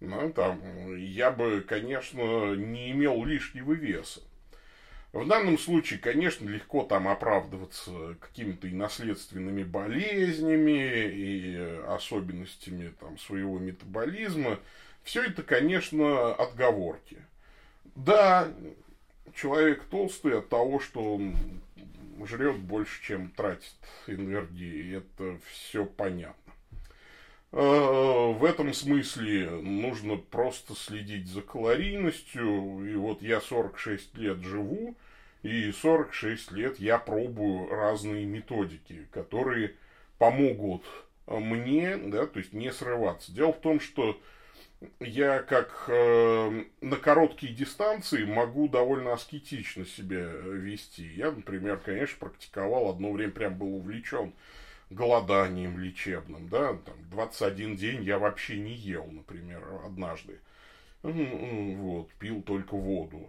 [0.00, 4.20] ну, там, я бы, конечно, не имел лишнего веса.
[5.12, 13.58] В данном случае, конечно, легко там оправдываться какими-то и наследственными болезнями, и особенностями там, своего
[13.58, 14.58] метаболизма.
[15.02, 17.18] Все это, конечно, отговорки.
[17.94, 18.50] Да,
[19.34, 21.36] человек толстый от того, что он
[22.24, 24.96] жрет больше, чем тратит энергии.
[24.96, 26.41] Это все понятно.
[27.52, 32.90] А, в этом смысле нужно просто следить за калорийностью.
[32.90, 34.96] И вот я 46 лет живу,
[35.42, 39.74] и 46 лет я пробую разные методики, которые
[40.18, 40.84] помогут
[41.26, 43.32] мне, да, то есть не срываться.
[43.32, 44.20] Дело в том, что
[45.00, 51.06] я как э, на короткие дистанции могу довольно аскетично себя вести.
[51.06, 54.32] Я, например, конечно, практиковал одно время, прям был увлечен
[54.94, 60.40] голоданием лечебным, да, там 21 день я вообще не ел, например, однажды.
[61.02, 63.28] Вот, пил только воду.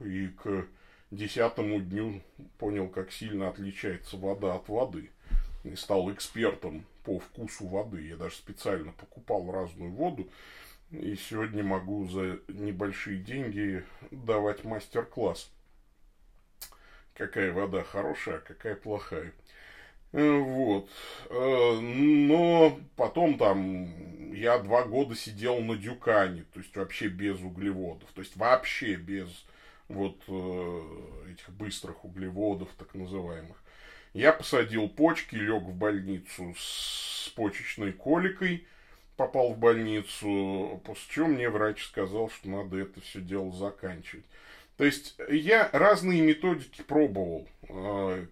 [0.00, 0.66] И к
[1.10, 2.22] десятому дню
[2.58, 5.10] понял, как сильно отличается вода от воды.
[5.64, 8.06] И стал экспертом по вкусу воды.
[8.06, 10.30] Я даже специально покупал разную воду
[10.90, 15.50] и сегодня могу за небольшие деньги давать мастер-класс.
[17.14, 19.32] Какая вода хорошая, а какая плохая.
[20.12, 20.88] Э, вот.
[21.28, 28.10] Э, но потом там я два года сидел на дюкане, то есть вообще без углеводов,
[28.12, 29.28] то есть вообще без
[29.88, 33.56] вот э, этих быстрых углеводов, так называемых.
[34.12, 38.66] Я посадил почки, лег в больницу с почечной коликой–
[39.20, 44.24] попал в больницу, после чего мне врач сказал, что надо это все дело заканчивать.
[44.78, 47.46] То есть я разные методики пробовал,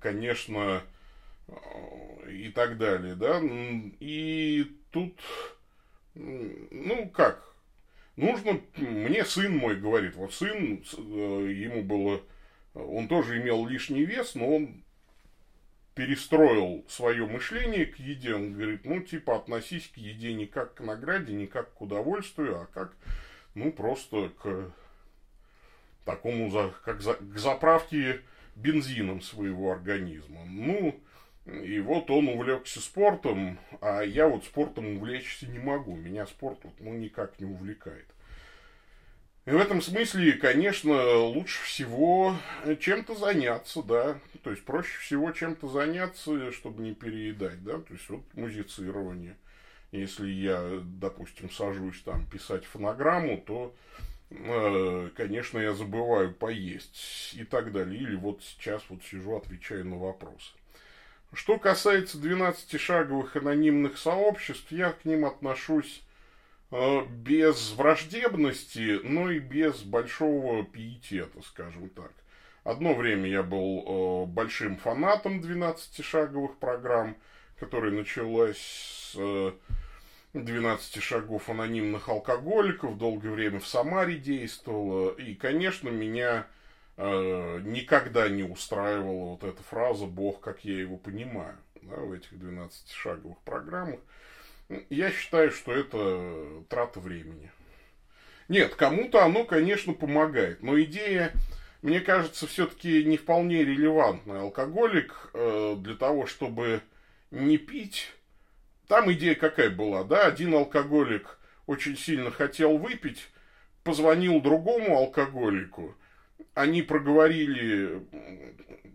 [0.00, 0.82] конечно,
[2.28, 5.20] и так далее, да, и тут,
[6.14, 7.54] ну как,
[8.16, 12.20] нужно, мне сын мой говорит, вот сын, ему было
[12.74, 14.82] Он тоже имел лишний вес, но он
[15.94, 18.34] перестроил свое мышление к еде.
[18.34, 22.60] Он говорит, ну, типа, относись к еде не как к награде, не как к удовольствию,
[22.60, 22.94] а как,
[23.54, 24.72] ну, просто к
[26.04, 28.20] такому, как за, к заправке
[28.54, 30.44] бензином своего организма.
[30.44, 31.00] Ну,
[31.48, 35.96] и вот он увлекся спортом, а я вот спортом увлечься не могу.
[35.96, 38.06] Меня спорт вот, ну, никак не увлекает.
[39.46, 42.36] И в этом смысле, конечно, лучше всего
[42.80, 44.20] чем-то заняться, да.
[44.42, 47.78] То есть проще всего чем-то заняться, чтобы не переедать, да.
[47.78, 49.36] То есть вот музицирование.
[49.90, 53.74] Если я, допустим, сажусь там писать фонограмму, то,
[54.28, 57.98] э, конечно, я забываю поесть и так далее.
[57.98, 60.52] Или вот сейчас вот сижу, отвечаю на вопросы.
[61.32, 66.02] Что касается 12-шаговых анонимных сообществ, я к ним отношусь
[66.70, 72.12] Э, без враждебности, но и без большого пиетета, скажем так.
[72.62, 77.16] Одно время я был э, большим фанатом 12-шаговых программ,
[77.58, 79.54] которая началась с
[80.34, 85.14] 12 э, шагов анонимных алкоголиков, долгое время в Самаре действовала.
[85.14, 86.46] И, конечно, меня
[86.98, 93.36] никогда не устраивала вот эта фраза «Бог, как я его понимаю» да, в этих 12-шаговых
[93.44, 94.00] программах.
[94.90, 97.50] Я считаю, что это трата времени.
[98.48, 101.32] Нет, кому-то оно, конечно, помогает, но идея,
[101.82, 104.40] мне кажется, все-таки не вполне релевантная.
[104.40, 106.80] Алкоголик э, для того, чтобы
[107.30, 108.10] не пить,
[108.86, 113.28] там идея какая была, да, один алкоголик очень сильно хотел выпить,
[113.84, 115.94] позвонил другому алкоголику,
[116.58, 118.02] они проговорили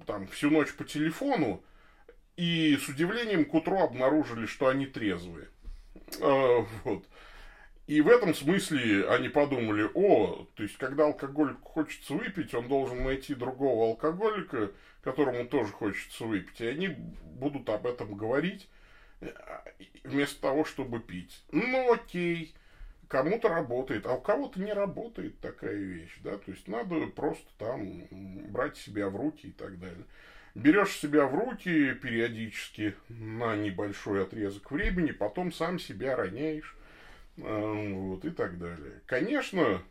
[0.06, 1.64] там всю ночь по телефону,
[2.36, 5.48] и с удивлением к утру обнаружили, что они трезвые.
[6.22, 7.06] А, вот.
[7.88, 13.04] И в этом смысле они подумали, о, то есть, когда алкоголику хочется выпить, он должен
[13.04, 14.72] найти другого алкоголика,
[15.02, 18.68] которому тоже хочется выпить, и они будут об этом говорить
[19.22, 19.32] э,
[20.04, 21.44] вместо того, чтобы пить.
[21.52, 22.54] Ну, окей,
[23.14, 28.08] кому-то работает, а у кого-то не работает такая вещь, да, то есть, надо просто там
[28.52, 30.04] брать себя в руки и так далее
[30.56, 36.76] берешь себя в руки периодически на небольшой отрезок времени, потом сам себя роняешь,
[37.38, 39.02] э, вот, и так далее.
[39.06, 39.82] Конечно,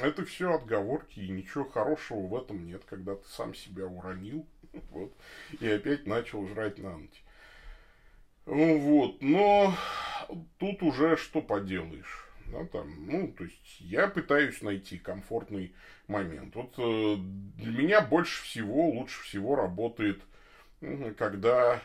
[0.00, 4.46] это все отговорки, и ничего хорошего в этом нет, когда ты сам себя уронил,
[4.90, 5.12] вот,
[5.60, 7.24] и опять начал жрать на ночь.
[8.50, 9.72] Вот, но
[10.58, 12.26] тут уже что поделаешь.
[12.46, 15.72] Да, там, ну, то есть я пытаюсь найти комфортный
[16.08, 16.56] момент.
[16.56, 17.16] Вот э,
[17.62, 20.20] для меня больше всего, лучше всего работает,
[21.16, 21.80] когда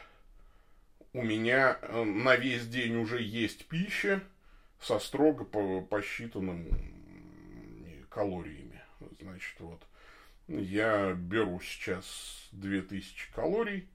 [1.14, 4.24] у меня э, на весь день уже есть пища
[4.82, 6.68] со строго по посчитанным
[8.10, 8.82] калориями.
[9.22, 9.84] Значит, вот
[10.48, 13.88] я беру сейчас 2000 калорий,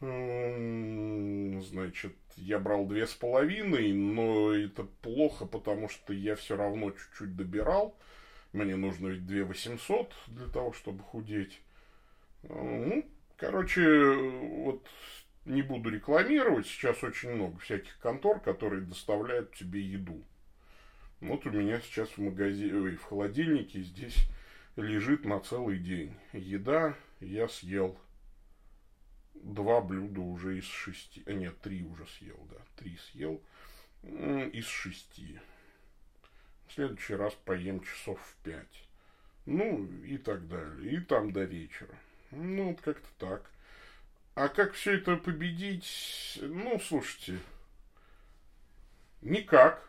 [0.00, 7.36] значит, я брал две с половиной, но это плохо, потому что я все равно чуть-чуть
[7.36, 7.96] добирал.
[8.52, 11.60] Мне нужно ведь 2 800 для того, чтобы худеть.
[12.42, 13.04] Ну,
[13.36, 14.86] короче, вот
[15.44, 16.66] не буду рекламировать.
[16.66, 20.22] Сейчас очень много всяких контор, которые доставляют тебе еду.
[21.20, 24.16] Вот у меня сейчас в магазине, в холодильнике здесь
[24.76, 26.14] лежит на целый день.
[26.32, 27.98] Еда я съел
[29.44, 31.22] два блюда уже из шести.
[31.26, 32.56] А нет, три уже съел, да.
[32.76, 33.40] Три съел
[34.02, 35.38] из шести.
[36.66, 38.84] В следующий раз поем часов в пять.
[39.46, 40.94] Ну, и так далее.
[40.94, 41.94] И там до вечера.
[42.30, 43.50] Ну, вот как-то так.
[44.34, 46.38] А как все это победить?
[46.40, 47.38] Ну, слушайте,
[49.20, 49.88] никак.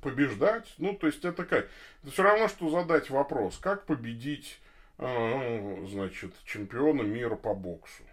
[0.00, 0.74] Побеждать?
[0.78, 1.68] Ну, то есть это как?
[2.02, 4.58] Это все равно, что задать вопрос, как победить
[4.98, 8.04] значит, чемпиона мира по боксу.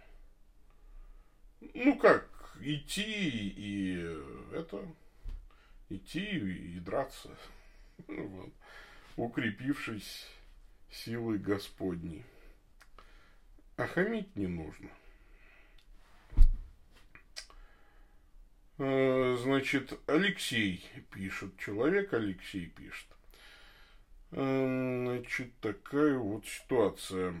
[1.60, 3.96] Ну как, идти и
[4.52, 4.84] это,
[5.88, 7.30] идти и драться,
[8.08, 8.52] вот,
[9.16, 10.26] укрепившись
[10.90, 12.24] силой Господней.
[13.76, 14.90] А хамить не нужно.
[18.78, 23.06] А, значит, Алексей пишет, человек Алексей пишет.
[24.32, 27.34] Значит, такая вот ситуация.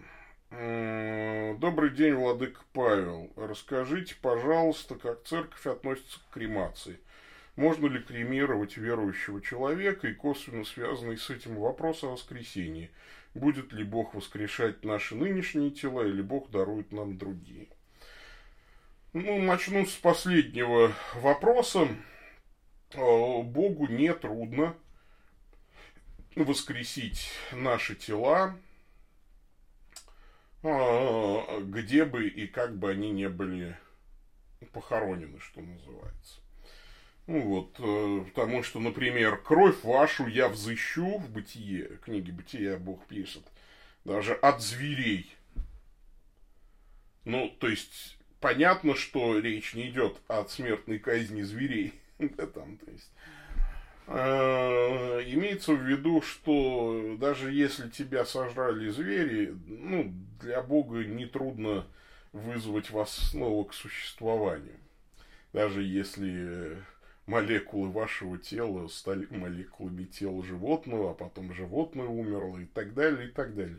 [0.50, 3.32] Добрый день, Владык Павел.
[3.34, 7.00] Расскажите, пожалуйста, как церковь относится к кремации.
[7.56, 12.90] Можно ли кремировать верующего человека и косвенно связанный с этим вопрос о воскресении?
[13.32, 17.68] Будет ли Бог воскрешать наши нынешние тела или Бог дарует нам другие?
[19.14, 21.88] Ну, начну с последнего вопроса.
[22.94, 24.76] Богу не трудно
[26.36, 28.56] воскресить наши тела,
[30.62, 33.76] а, где бы и как бы они не были
[34.72, 36.40] похоронены, что называется.
[37.26, 43.06] Ну вот, э, потому что, например, кровь вашу я взыщу в бытие, книги бытия Бог
[43.06, 43.44] пишет,
[44.04, 45.34] даже от зверей.
[47.24, 51.94] Ну, то есть, понятно, что речь не идет от смертной казни зверей.
[52.18, 53.10] да, там, то есть,
[54.08, 61.86] имеется в виду, что даже если тебя сожрали звери, ну, для Бога нетрудно
[62.32, 64.76] вызвать вас снова к существованию.
[65.52, 66.78] Даже если
[67.26, 73.30] молекулы вашего тела стали молекулами тела животного, а потом животное умерло и так далее, и
[73.30, 73.78] так далее.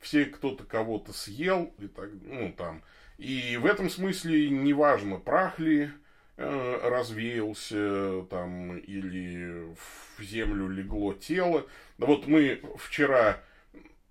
[0.00, 2.82] Все кто-то кого-то съел, и так, ну, там.
[3.16, 5.90] И в этом смысле неважно, прах ли э,
[6.36, 9.74] развеялся, там, или
[10.16, 11.66] в землю легло тело.
[11.98, 13.40] Вот мы вчера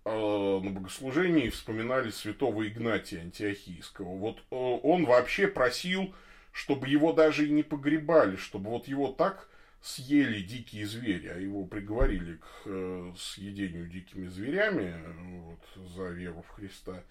[0.06, 4.18] э, на богослужении вспоминали святого Игнатия Антиохийского.
[4.18, 6.14] Вот э, он вообще просил
[6.54, 9.50] чтобы его даже и не погребали, чтобы вот его так
[9.82, 14.96] съели дикие звери, а его приговорили к э, съедению дикими зверями
[15.42, 17.04] вот, за веру в Христа.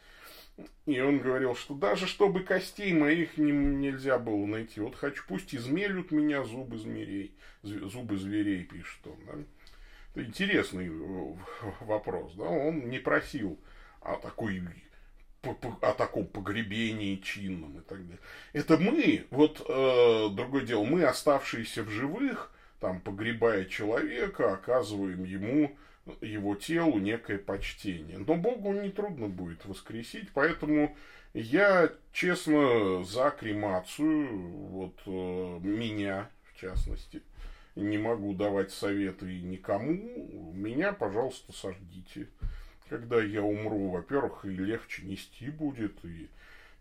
[0.86, 4.80] И он говорил, что даже чтобы костей моих не, нельзя было найти.
[4.80, 9.16] Вот хочу, пусть измелют меня зубы зверей, зубы зверей, пишет он.
[9.26, 9.32] Да?
[10.14, 11.34] Это интересный э,
[11.80, 12.34] вопрос.
[12.34, 12.44] Да?
[12.44, 13.58] Он не просил
[14.00, 14.62] о такой
[15.44, 18.20] о таком погребении чинном и так далее.
[18.52, 25.76] Это мы, вот э, другое дело, мы, оставшиеся в живых, там, погребая человека, оказываем ему,
[26.20, 28.18] его телу некое почтение.
[28.18, 30.96] Но Богу нетрудно будет воскресить, поэтому
[31.34, 37.22] я, честно, за кремацию, вот э, меня, в частности,
[37.76, 42.28] не могу давать советы никому, меня, пожалуйста, сожгите
[42.92, 46.28] когда я умру, во-первых, и легче нести будет, и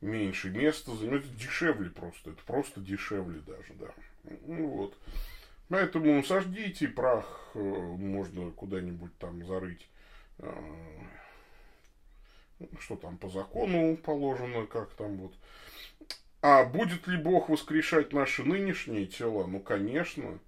[0.02, 3.88] меньше места займет, дешевле просто, это просто дешевле даже, да.
[4.46, 4.98] Ну вот.
[5.72, 9.88] Поэтому сождите прах, э, можно куда-нибудь там зарыть,
[10.40, 10.52] э,
[12.78, 15.34] что там по закону положено, как там вот.
[16.42, 19.48] А будет ли Бог воскрешать наши нынешние тела?
[19.48, 20.40] Ну, конечно.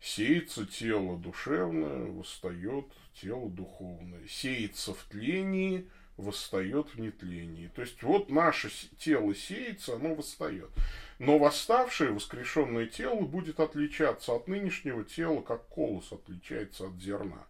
[0.00, 4.26] Сеется тело душевное, восстает тело духовное.
[4.28, 5.90] Сеется в тлении,
[6.20, 7.68] восстает в нетлении.
[7.74, 10.70] То есть вот наше тело сеется, оно восстает.
[11.18, 17.46] Но восставшее, воскрешенное тело будет отличаться от нынешнего тела, как колос отличается от зерна.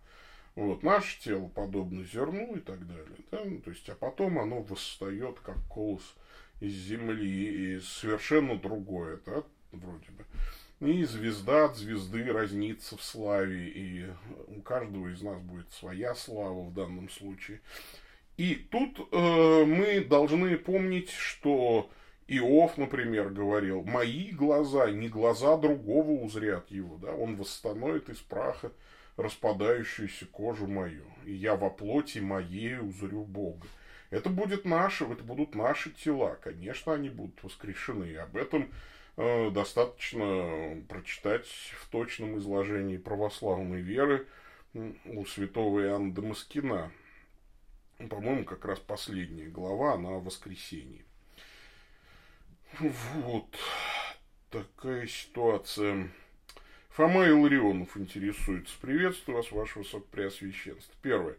[0.56, 3.16] Вот, наше тело подобно зерну и так далее.
[3.30, 3.42] Да?
[3.44, 6.14] Ну, то есть, а потом оно восстает, как колос
[6.60, 10.24] из земли, и совершенно другое, да, вроде бы.
[10.80, 14.06] И звезда от звезды разнится в славе, и
[14.48, 17.60] у каждого из нас будет своя слава в данном случае.
[18.40, 21.90] И тут э, мы должны помнить, что
[22.26, 28.72] Иов, например, говорил, мои глаза, не глаза другого узрят его, да, он восстановит из праха
[29.16, 33.66] распадающуюся кожу мою, и я во плоти моей узрю Бога.
[34.08, 38.70] Это будет наше, это будут наши тела, конечно, они будут воскрешены, и об этом
[39.22, 44.26] Э, достаточно прочитать в точном изложении православной веры
[44.72, 46.90] у святого Иоанна Дамаскина.
[48.08, 51.04] По-моему, как раз последняя глава, она о воскресении.
[52.78, 53.54] Вот
[54.50, 56.08] такая ситуация.
[56.90, 58.74] Фома Илларионов интересуется.
[58.80, 60.94] Приветствую вас, ваше высокопреосвященство.
[61.02, 61.36] Первое.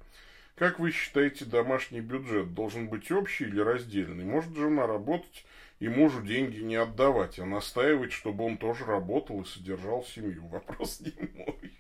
[0.56, 4.26] Как вы считаете, домашний бюджет должен быть общий или раздельный?
[4.26, 5.46] Может жена работать
[5.80, 10.46] и мужу деньги не отдавать, а настаивать, чтобы он тоже работал и содержал семью.
[10.46, 11.72] Вопрос не мой.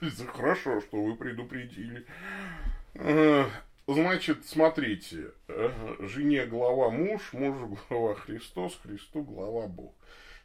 [0.32, 2.06] Хорошо, что вы предупредили.
[3.86, 5.32] Значит, смотрите,
[6.00, 9.94] жене глава муж, мужу глава Христос, Христу глава Бог.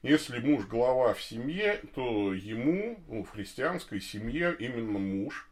[0.01, 5.47] Если муж глава в семье, то ему, ну, в христианской семье, именно муж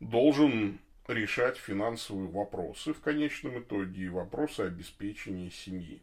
[0.00, 0.78] должен
[1.08, 6.00] решать финансовые вопросы в конечном итоге и вопросы обеспечения семьи.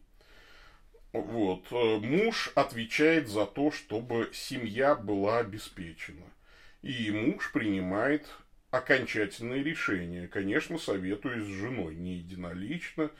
[1.12, 1.66] Вот.
[1.72, 6.26] Э, муж отвечает за то, чтобы семья была обеспечена.
[6.82, 8.26] И муж принимает
[8.70, 10.28] окончательное решение.
[10.28, 13.10] Конечно, советуясь с женой, не единолично,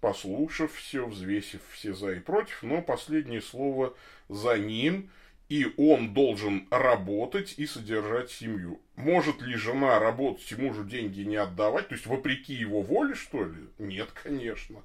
[0.00, 3.94] послушав все, взвесив все за и против, но последнее слово
[4.28, 5.10] за ним,
[5.48, 8.80] и он должен работать и содержать семью.
[8.94, 13.44] Может ли жена работать и мужу деньги не отдавать, то есть вопреки его воле, что
[13.44, 13.68] ли?
[13.78, 14.82] Нет, конечно.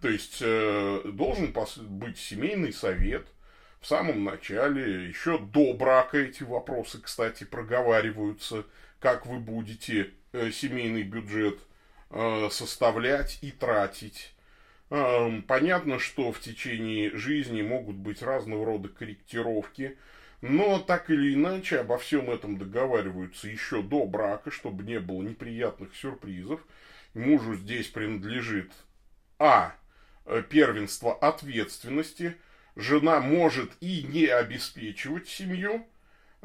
[0.00, 1.54] То есть э, должен
[1.88, 3.26] быть семейный совет
[3.80, 8.66] в самом начале, еще до брака эти вопросы, кстати, проговариваются
[9.00, 11.58] как вы будете э, семейный бюджет
[12.10, 14.34] э, составлять и тратить.
[14.90, 19.98] Э, понятно, что в течение жизни могут быть разного рода корректировки,
[20.40, 25.94] но так или иначе обо всем этом договариваются еще до брака, чтобы не было неприятных
[25.96, 26.60] сюрпризов.
[27.14, 28.70] Мужу здесь принадлежит
[29.38, 29.74] А.
[30.50, 32.36] Первенство ответственности.
[32.74, 35.86] Жена может и не обеспечивать семью,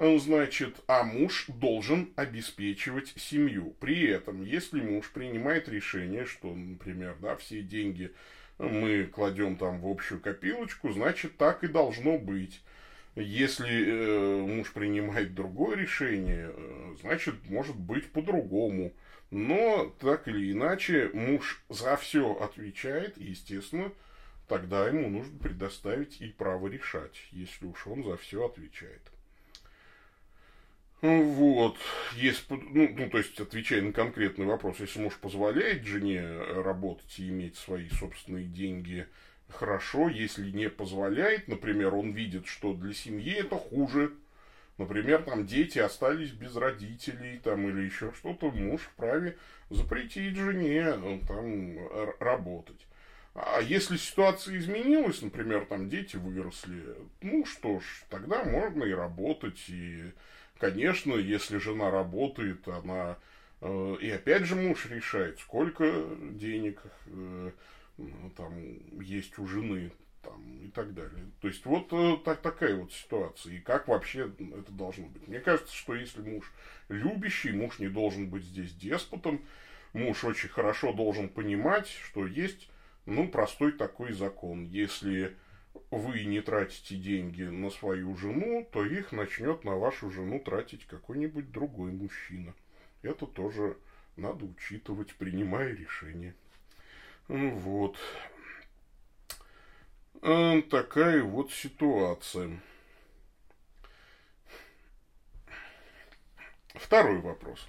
[0.01, 3.75] значит, а муж должен обеспечивать семью.
[3.79, 8.11] При этом, если муж принимает решение, что, например, да, все деньги
[8.57, 12.63] мы кладем там в общую копилочку, значит, так и должно быть.
[13.15, 18.93] Если э, муж принимает другое решение, э, значит, может быть по-другому.
[19.29, 23.91] Но так или иначе, муж за все отвечает, и, естественно,
[24.47, 29.10] тогда ему нужно предоставить и право решать, если уж он за все отвечает.
[31.01, 31.77] Вот,
[32.15, 32.59] есть, ну,
[32.95, 37.89] ну, то есть, отвечая на конкретный вопрос, если муж позволяет жене работать и иметь свои
[37.89, 39.07] собственные деньги,
[39.49, 44.13] хорошо, если не позволяет, например, он видит, что для семьи это хуже,
[44.77, 49.37] например, там дети остались без родителей, там, или еще что-то, муж вправе
[49.71, 51.79] запретить жене э, там
[52.19, 52.85] работать.
[53.33, 59.63] А если ситуация изменилась, например, там дети выросли, ну что ж, тогда можно и работать,
[59.69, 60.11] и,
[60.61, 63.17] конечно, если жена работает, она
[63.61, 67.51] э, и опять же муж решает, сколько денег э,
[68.37, 68.53] там
[69.01, 69.91] есть у жены
[70.21, 71.25] там, и так далее.
[71.41, 73.53] То есть вот э, так, такая вот ситуация.
[73.53, 75.27] И как вообще это должно быть.
[75.27, 76.51] Мне кажется, что если муж
[76.89, 79.43] любящий, муж не должен быть здесь деспотом,
[79.93, 82.69] муж очень хорошо должен понимать, что есть
[83.07, 84.65] ну, простой такой закон.
[84.65, 85.35] Если
[85.89, 91.51] вы не тратите деньги на свою жену, то их начнет на вашу жену тратить какой-нибудь
[91.51, 92.53] другой мужчина.
[93.01, 93.77] Это тоже
[94.15, 96.35] надо учитывать, принимая решение.
[97.27, 97.97] Вот.
[100.21, 102.59] Такая вот ситуация.
[106.75, 107.67] Второй вопрос.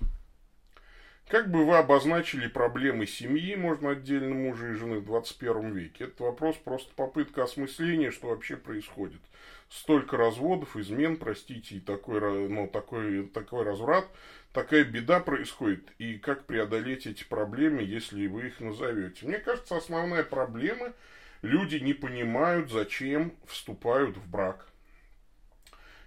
[1.33, 6.05] Как бы вы обозначили проблемы семьи, можно отдельно мужа и жены в 21 веке?
[6.05, 9.22] Этот вопрос просто попытка осмысления, что вообще происходит.
[9.70, 12.20] Столько разводов, измен, простите, и такой,
[12.51, 14.07] ну, такой, такой разврат,
[14.53, 15.89] такая беда происходит.
[15.97, 19.26] И как преодолеть эти проблемы, если вы их назовете?
[19.26, 20.93] Мне кажется, основная проблема–
[21.41, 24.68] люди не понимают, зачем вступают в брак.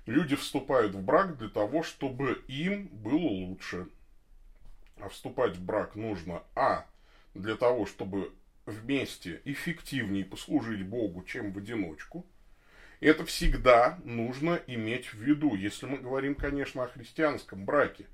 [0.06, 3.88] Люди вступают в брак для того, чтобы им было лучше–
[5.10, 6.86] вступать в брак нужно, а,
[7.34, 8.32] для того, чтобы
[8.66, 12.26] вместе эффективнее послужить Богу, чем в одиночку.
[13.00, 18.08] Это всегда нужно иметь в виду, если мы говорим, конечно, о христианском браке.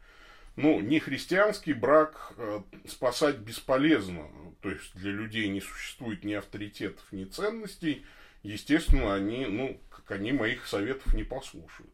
[0.57, 4.27] Ну, не христианский брак э, спасать бесполезно.
[4.61, 8.05] То есть для людей не существует ни авторитетов, ни ценностей.
[8.43, 11.91] Естественно, они, ну, как они моих советов не послушают.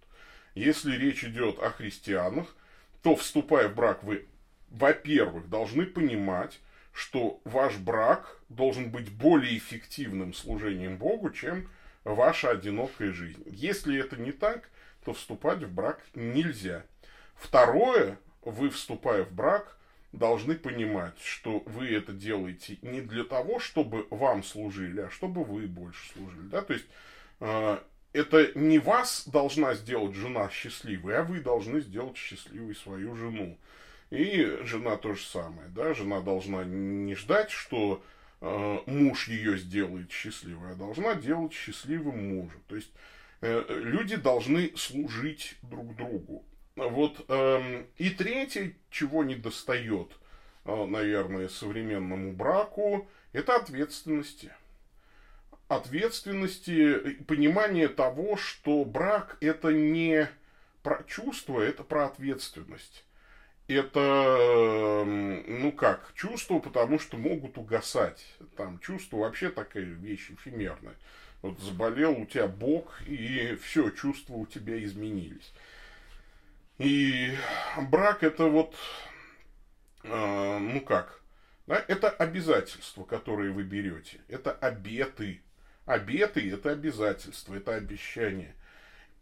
[0.55, 2.55] Если речь идет о христианах,
[3.03, 4.25] то, вступая в брак, вы
[4.69, 6.59] во-первых, должны понимать,
[6.91, 11.69] что ваш брак должен быть более эффективным служением Богу, чем
[12.03, 13.43] ваша одинокая жизнь.
[13.45, 14.69] Если это не так,
[15.03, 16.83] то вступать в брак нельзя.
[17.35, 19.77] Второе, вы, вступая в брак,
[20.11, 25.67] должны понимать, что вы это делаете не для того, чтобы вам служили, а чтобы вы
[25.67, 26.47] больше служили.
[26.47, 26.61] Да?
[26.61, 26.85] То есть
[27.39, 27.79] э,
[28.13, 33.57] это не вас должна сделать жена счастливой, а вы должны сделать счастливой свою жену.
[34.09, 38.01] И жена то же самое, да, жена должна не ждать, что
[38.39, 42.57] э, муж ее сделает счастливой, а должна делать счастливым мужа.
[42.67, 42.91] То есть
[43.41, 46.45] э, люди должны служить друг другу.
[46.77, 50.13] Вот э, и третье, чего не достает,
[50.63, 54.53] э, наверное, современному браку, это ответственности.
[55.67, 60.29] Ответственности, понимание того, что брак это не
[60.81, 63.03] про чувство, это про ответственность
[63.67, 68.25] это, ну как, чувства, потому что могут угасать.
[68.55, 70.95] Там чувство вообще такая вещь эфемерная.
[71.41, 75.53] Вот заболел у тебя Бог, и все, чувства у тебя изменились.
[76.77, 77.33] И
[77.89, 78.75] брак это вот,
[80.03, 81.21] э, ну как,
[81.67, 84.19] да, это обязательства, которые вы берете.
[84.29, 85.41] Это обеты.
[85.85, 88.55] Обеты это обязательства, это обещания.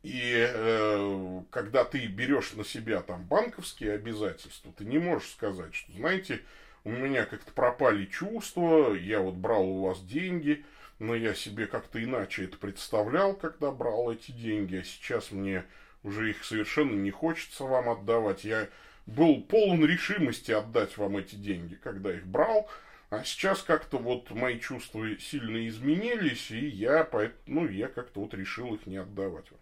[0.06, 5.92] И э, когда ты берешь на себя там банковские обязательства, ты не можешь сказать, что,
[5.94, 6.42] знаете,
[6.84, 10.64] у меня как-то пропали чувства, я вот брал у вас деньги,
[11.00, 15.66] но я себе как-то иначе это представлял, когда брал эти деньги, а сейчас мне
[16.04, 18.46] уже их совершенно не хочется вам отдавать.
[18.46, 18.70] Я
[19.08, 22.70] был полон решимости отдать вам эти деньги, когда их брал,
[23.10, 27.10] а сейчас как-то вот мои чувства сильно изменились, и я,
[27.48, 29.60] ну, я как-то вот решил их не отдавать вам.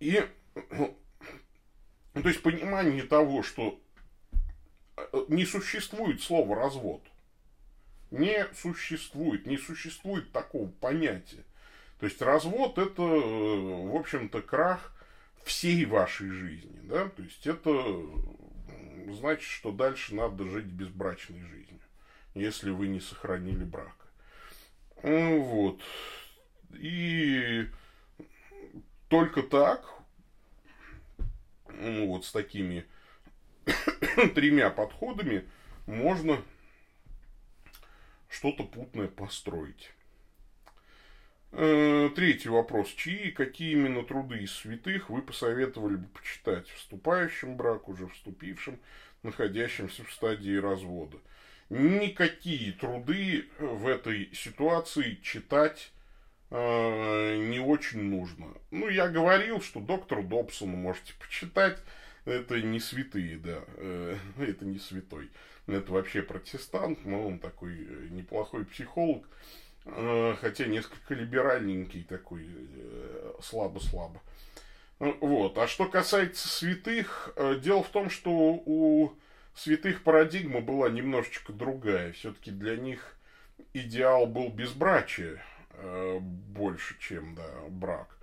[0.00, 0.26] И,
[0.70, 0.96] ну,
[2.14, 3.80] то есть понимание того, что
[4.96, 7.02] э, не существует слова развод.
[8.10, 11.44] Не существует, не существует такого понятия.
[12.00, 14.94] То есть развод это, э, в общем-то, крах
[15.44, 16.80] всей вашей жизни.
[16.84, 17.08] Да?
[17.08, 17.70] То есть это
[19.12, 21.58] значит, что дальше надо жить безбрачной жизнью
[22.38, 23.92] если вы не сохранили брака.
[25.02, 25.80] Ну вот.
[26.78, 27.27] И
[29.08, 29.84] только так,
[31.68, 32.86] ну, вот с такими
[34.34, 35.48] тремя подходами
[35.86, 36.42] можно
[38.28, 39.92] что-то путное построить.
[41.52, 42.88] Э, третий вопрос.
[42.88, 48.78] Чьи и какие именно труды из святых вы посоветовали бы почитать вступающим брак, уже вступившим,
[49.22, 51.18] находящимся в стадии развода?
[51.70, 55.92] никакие труды в этой ситуации читать
[56.50, 58.46] не очень нужно.
[58.70, 61.78] Ну, я говорил, что доктор Добсона можете почитать.
[62.28, 63.60] Это не святые, да.
[63.76, 65.30] Э, это не святой.
[65.66, 69.26] Это вообще протестант, но он такой э, неплохой психолог.
[69.86, 74.20] Э, хотя несколько либеральненький такой, э, слабо-слабо.
[74.98, 75.56] Вот.
[75.58, 79.14] А что касается святых, э, дело в том, что у
[79.54, 82.12] святых парадигма была немножечко другая.
[82.12, 83.16] Все-таки для них
[83.72, 85.57] идеал был безбрачие э,
[86.20, 88.18] больше, чем да, брак.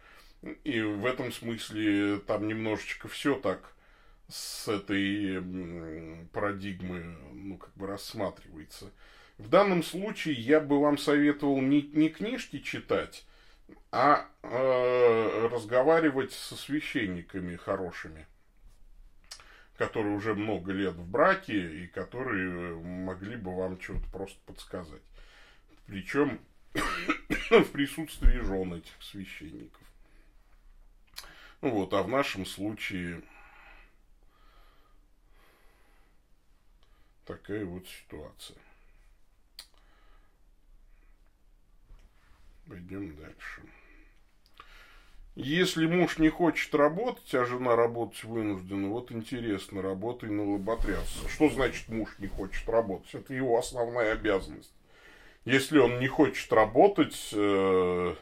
[0.63, 3.73] И в этом смысле там немножечко все так
[4.27, 5.41] с этой
[6.33, 8.91] парадигмы, ну, как бы рассматривается.
[9.37, 13.25] В данном случае я бы вам советовал не, не книжки читать,
[13.91, 18.27] а э, разговаривать со священниками хорошими
[19.77, 25.01] которые уже много лет в браке и которые э, могли бы вам что-то просто подсказать.
[25.85, 26.39] Причем
[27.49, 29.81] в присутствии жен этих священников.
[31.61, 33.21] Вот, а в нашем случае
[37.25, 38.57] такая вот ситуация.
[42.67, 43.61] Пойдем дальше.
[45.35, 51.27] Если муж не хочет работать, а жена работать вынуждена, вот интересно, работай на лоботряса.
[51.29, 53.13] Что значит муж не хочет работать?
[53.13, 54.71] Это его основная обязанность.
[55.45, 58.15] Если он не хочет работать, э,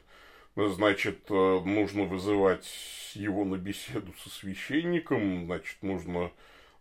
[0.55, 2.67] значит, э, нужно вызывать
[3.13, 6.31] его на беседу со священником, значит, нужно,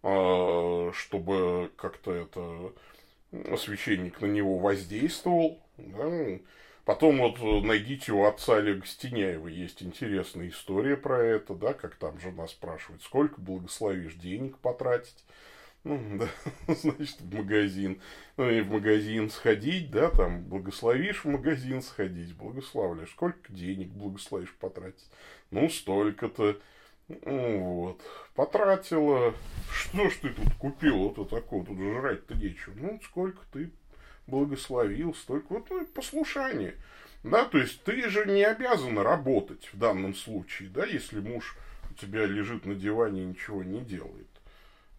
[0.03, 5.63] э, чтобы как-то это священник на него воздействовал.
[5.77, 6.39] Да?
[6.85, 12.19] Потом вот найдите у отца Олега Стеняева есть интересная история про это, да, как там
[12.19, 15.25] жена спрашивает, сколько благословишь денег потратить.
[15.85, 16.29] Ну, да,
[16.75, 18.01] значит, в магазин.
[18.37, 23.11] Ну, и в магазин сходить, да, там, благословишь в магазин сходить, благословляешь.
[23.11, 25.11] Сколько денег благословишь потратить?
[25.51, 26.61] Ну, столько-то.
[27.09, 28.01] Ну, вот.
[28.35, 29.35] Потратила.
[29.73, 30.99] Что ж ты тут купил?
[30.99, 32.75] Вот это такое, тут жрать-то нечего.
[32.77, 33.71] Ну, сколько ты
[34.29, 35.47] благословил, столько.
[35.49, 36.77] Вот ну, послушание.
[37.25, 41.57] Да, то есть ты же не обязан работать в данном случае, да, если муж
[41.91, 44.32] у тебя лежит на диване и ничего не делает.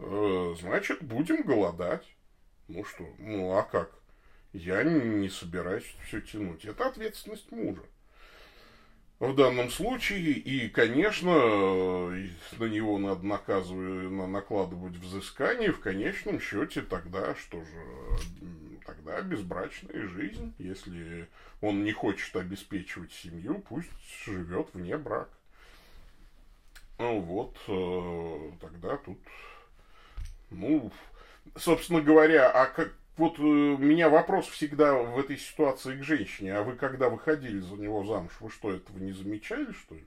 [0.05, 2.05] Э, значит, будем голодать.
[2.67, 3.91] Ну что, ну а как?
[4.51, 6.65] Я не собираюсь все тянуть.
[6.65, 7.83] Это ответственность мужа
[9.19, 10.31] в данном случае.
[10.33, 15.71] И, конечно, на него надо наказывать, накладывать взыскание.
[15.71, 18.19] В конечном счете тогда что же,
[18.85, 20.53] тогда безбрачная жизнь.
[20.57, 21.27] Если
[21.61, 23.89] он не хочет обеспечивать семью, пусть
[24.25, 25.31] живет вне брака.
[26.99, 29.17] Ну вот, э, тогда тут,
[30.53, 30.91] ну,
[31.55, 36.55] собственно говоря, а как, вот у э, меня вопрос всегда в этой ситуации к женщине.
[36.55, 40.05] А вы когда выходили за него замуж, вы что, этого не замечали, что ли?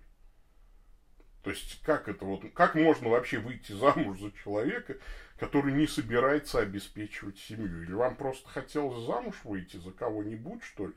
[1.42, 4.97] То есть, как это вот, как можно вообще выйти замуж за человека,
[5.38, 7.84] который не собирается обеспечивать семью?
[7.84, 10.94] Или вам просто хотелось замуж выйти за кого-нибудь, что ли?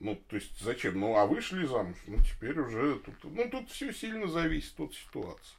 [0.00, 0.98] Ну, то есть, зачем?
[0.98, 5.54] Ну, а вышли замуж, ну, теперь уже тут, ну, тут все сильно зависит от ситуации.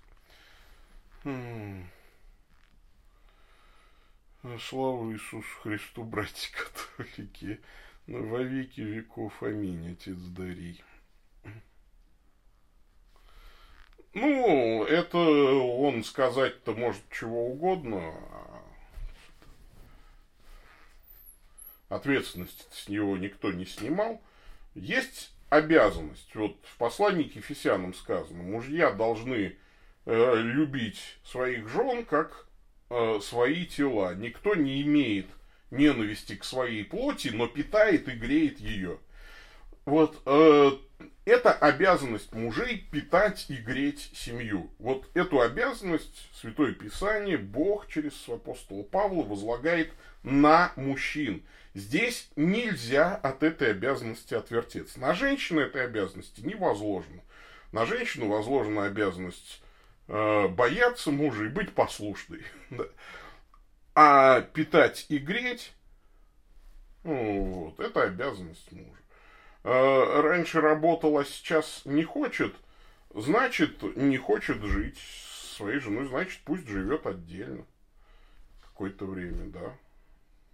[4.44, 7.60] Слава Иисусу Христу, братья католики,
[8.06, 9.42] во веки веков.
[9.42, 10.84] Аминь, Отец Дарий.
[14.14, 18.14] Ну, это он сказать-то может чего угодно.
[21.90, 24.22] А ответственность с него никто не снимал.
[24.76, 26.34] Есть обязанность.
[26.36, 29.58] Вот в послании к Ефесянам сказано, мужья должны
[30.06, 32.47] э, любить своих жен как
[32.90, 34.16] э, свои тела.
[34.16, 35.28] Никто не имеет
[35.72, 39.00] ненависти к своей плоти, но питает и греет ее.
[39.86, 40.72] Вот э,
[41.26, 44.70] это обязанность мужей питать и греть семью.
[44.80, 49.92] Вот эту обязанность Святое Писание Бог через апостола Павла возлагает
[50.24, 51.44] на мужчин.
[51.74, 55.00] Здесь нельзя от этой обязанности отвертеться.
[55.00, 57.22] На женщину этой обязанности не возложено.
[57.72, 59.62] На женщину возложена обязанность
[60.08, 62.44] э, бояться мужа и быть послушной.
[64.00, 65.74] А питать и греть,
[67.04, 69.02] ну, вот, это обязанность мужа.
[69.64, 72.54] Э, раньше работал, а сейчас не хочет,
[73.16, 75.00] значит, не хочет жить
[75.58, 77.66] своей женой, значит, пусть живет отдельно
[78.78, 79.76] какое-то время, да.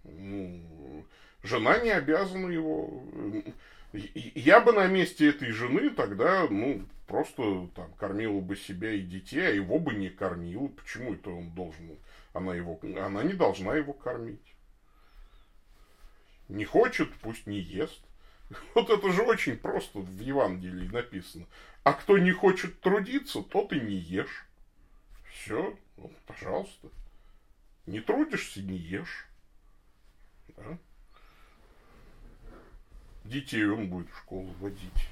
[0.04, 1.04] Ну,
[1.42, 3.04] жена не обязана его.
[3.94, 9.46] Я бы на месте этой жены тогда, ну, просто там кормила бы себя и детей,
[9.46, 10.66] а его бы не кормила.
[10.68, 11.96] Почему это он должен
[12.34, 14.54] она его, она не должна его кормить.
[16.48, 18.00] Не хочет, пусть не ест.
[18.74, 21.46] Вот это же очень просто в Евангелии написано.
[21.84, 24.46] А кто не хочет трудиться, тот и не ешь.
[25.32, 26.88] Все, вот, пожалуйста.
[27.86, 29.28] Не трудишься, не ешь.
[30.56, 30.78] Да?
[33.24, 35.08] Детей он будет в школу водить.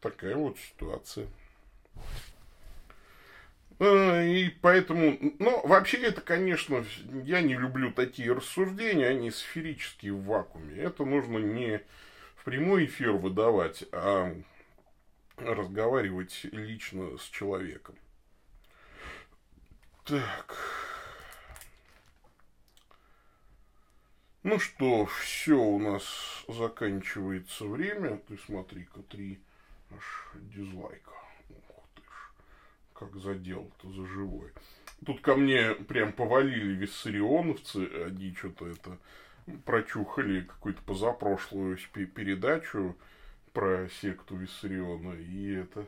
[0.00, 1.26] Такая вот ситуация.
[3.80, 6.84] А, и поэтому, ну, вообще это, конечно,
[7.24, 10.76] я не люблю такие рассуждения, они сферические в вакууме.
[10.76, 11.80] Это нужно не
[12.36, 14.34] в прямой эфир выдавать, а
[15.36, 17.96] разговаривать лично с человеком.
[20.08, 20.56] Так.
[24.42, 28.16] Ну что, все у нас заканчивается время.
[28.26, 29.38] Ты смотри-ка, три
[29.90, 31.12] аж дизлайка.
[31.50, 32.32] Ух ты ж,
[32.94, 34.50] как задел-то за живой.
[35.04, 38.98] Тут ко мне прям повалили виссарионовцы, они что-то это
[39.66, 42.96] прочухали какую-то позапрошлую передачу
[43.52, 45.86] про секту Виссариона, и это...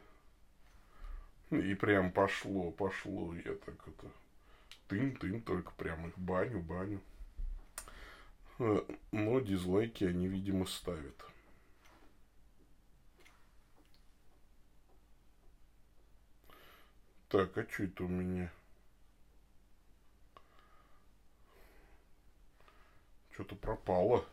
[1.50, 4.10] И прям пошло, пошло, я так это...
[4.88, 7.00] Тын-тын, только прям их баню, баню.
[8.58, 8.82] Э,
[9.12, 11.24] но дизлайки они, видимо, ставят.
[17.28, 18.52] Так, а что это у меня?
[23.30, 24.24] Что-то пропало.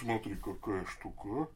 [0.00, 1.48] Смотри, какая штука, а?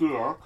[0.00, 0.38] Так.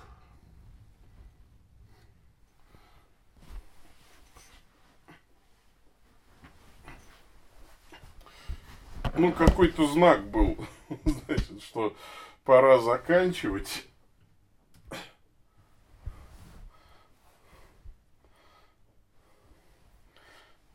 [9.17, 10.59] Ну, какой-то знак был,
[11.05, 11.97] значит, что
[12.43, 13.87] пора заканчивать.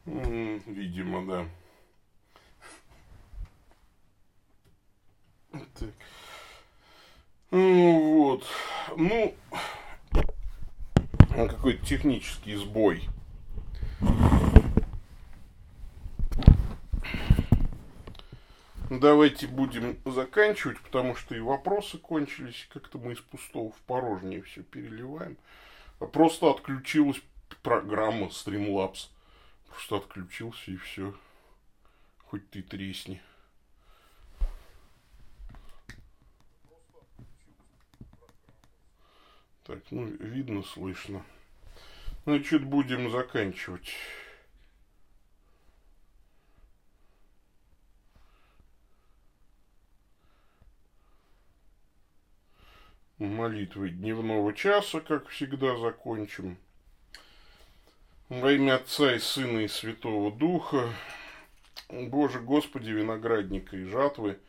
[0.06, 1.50] Видимо, да.
[5.78, 5.94] Так.
[7.52, 8.46] Вот.
[8.96, 9.34] Ну,
[11.30, 13.10] какой-то технический сбой.
[18.90, 22.68] Давайте будем заканчивать, потому что и вопросы кончились.
[22.74, 25.38] Как-то мы из пустого в порожнее все переливаем.
[26.12, 27.22] Просто отключилась
[27.62, 29.10] программа Streamlabs.
[29.70, 31.14] Просто отключился и все.
[32.26, 33.22] Хоть ты тресни.
[39.70, 41.24] Так, ну, видно, слышно.
[42.26, 43.94] Значит, будем заканчивать.
[53.20, 56.58] молитвой дневного часа, как всегда, закончим.
[58.30, 60.92] Во имя Отца и Сына и Святого Духа,
[61.90, 64.40] Боже Господи, виноградника и жатвы,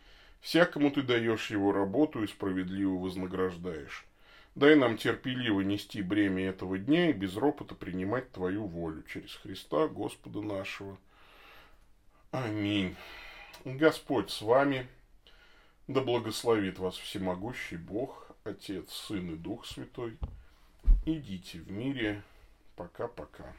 [0.40, 4.06] всякому Ты даешь его работу и справедливо вознаграждаешь.
[4.54, 9.86] Дай нам терпеливо нести бремя этого дня и без ропота принимать Твою волю через Христа
[9.86, 10.98] Господа нашего.
[12.32, 12.96] Аминь.
[13.64, 14.86] Господь с вами,
[15.86, 20.16] да благословит вас всемогущий Бог, Отец, Сын и Дух Святой.
[21.06, 22.22] Идите в мире.
[22.76, 23.52] Пока-пока.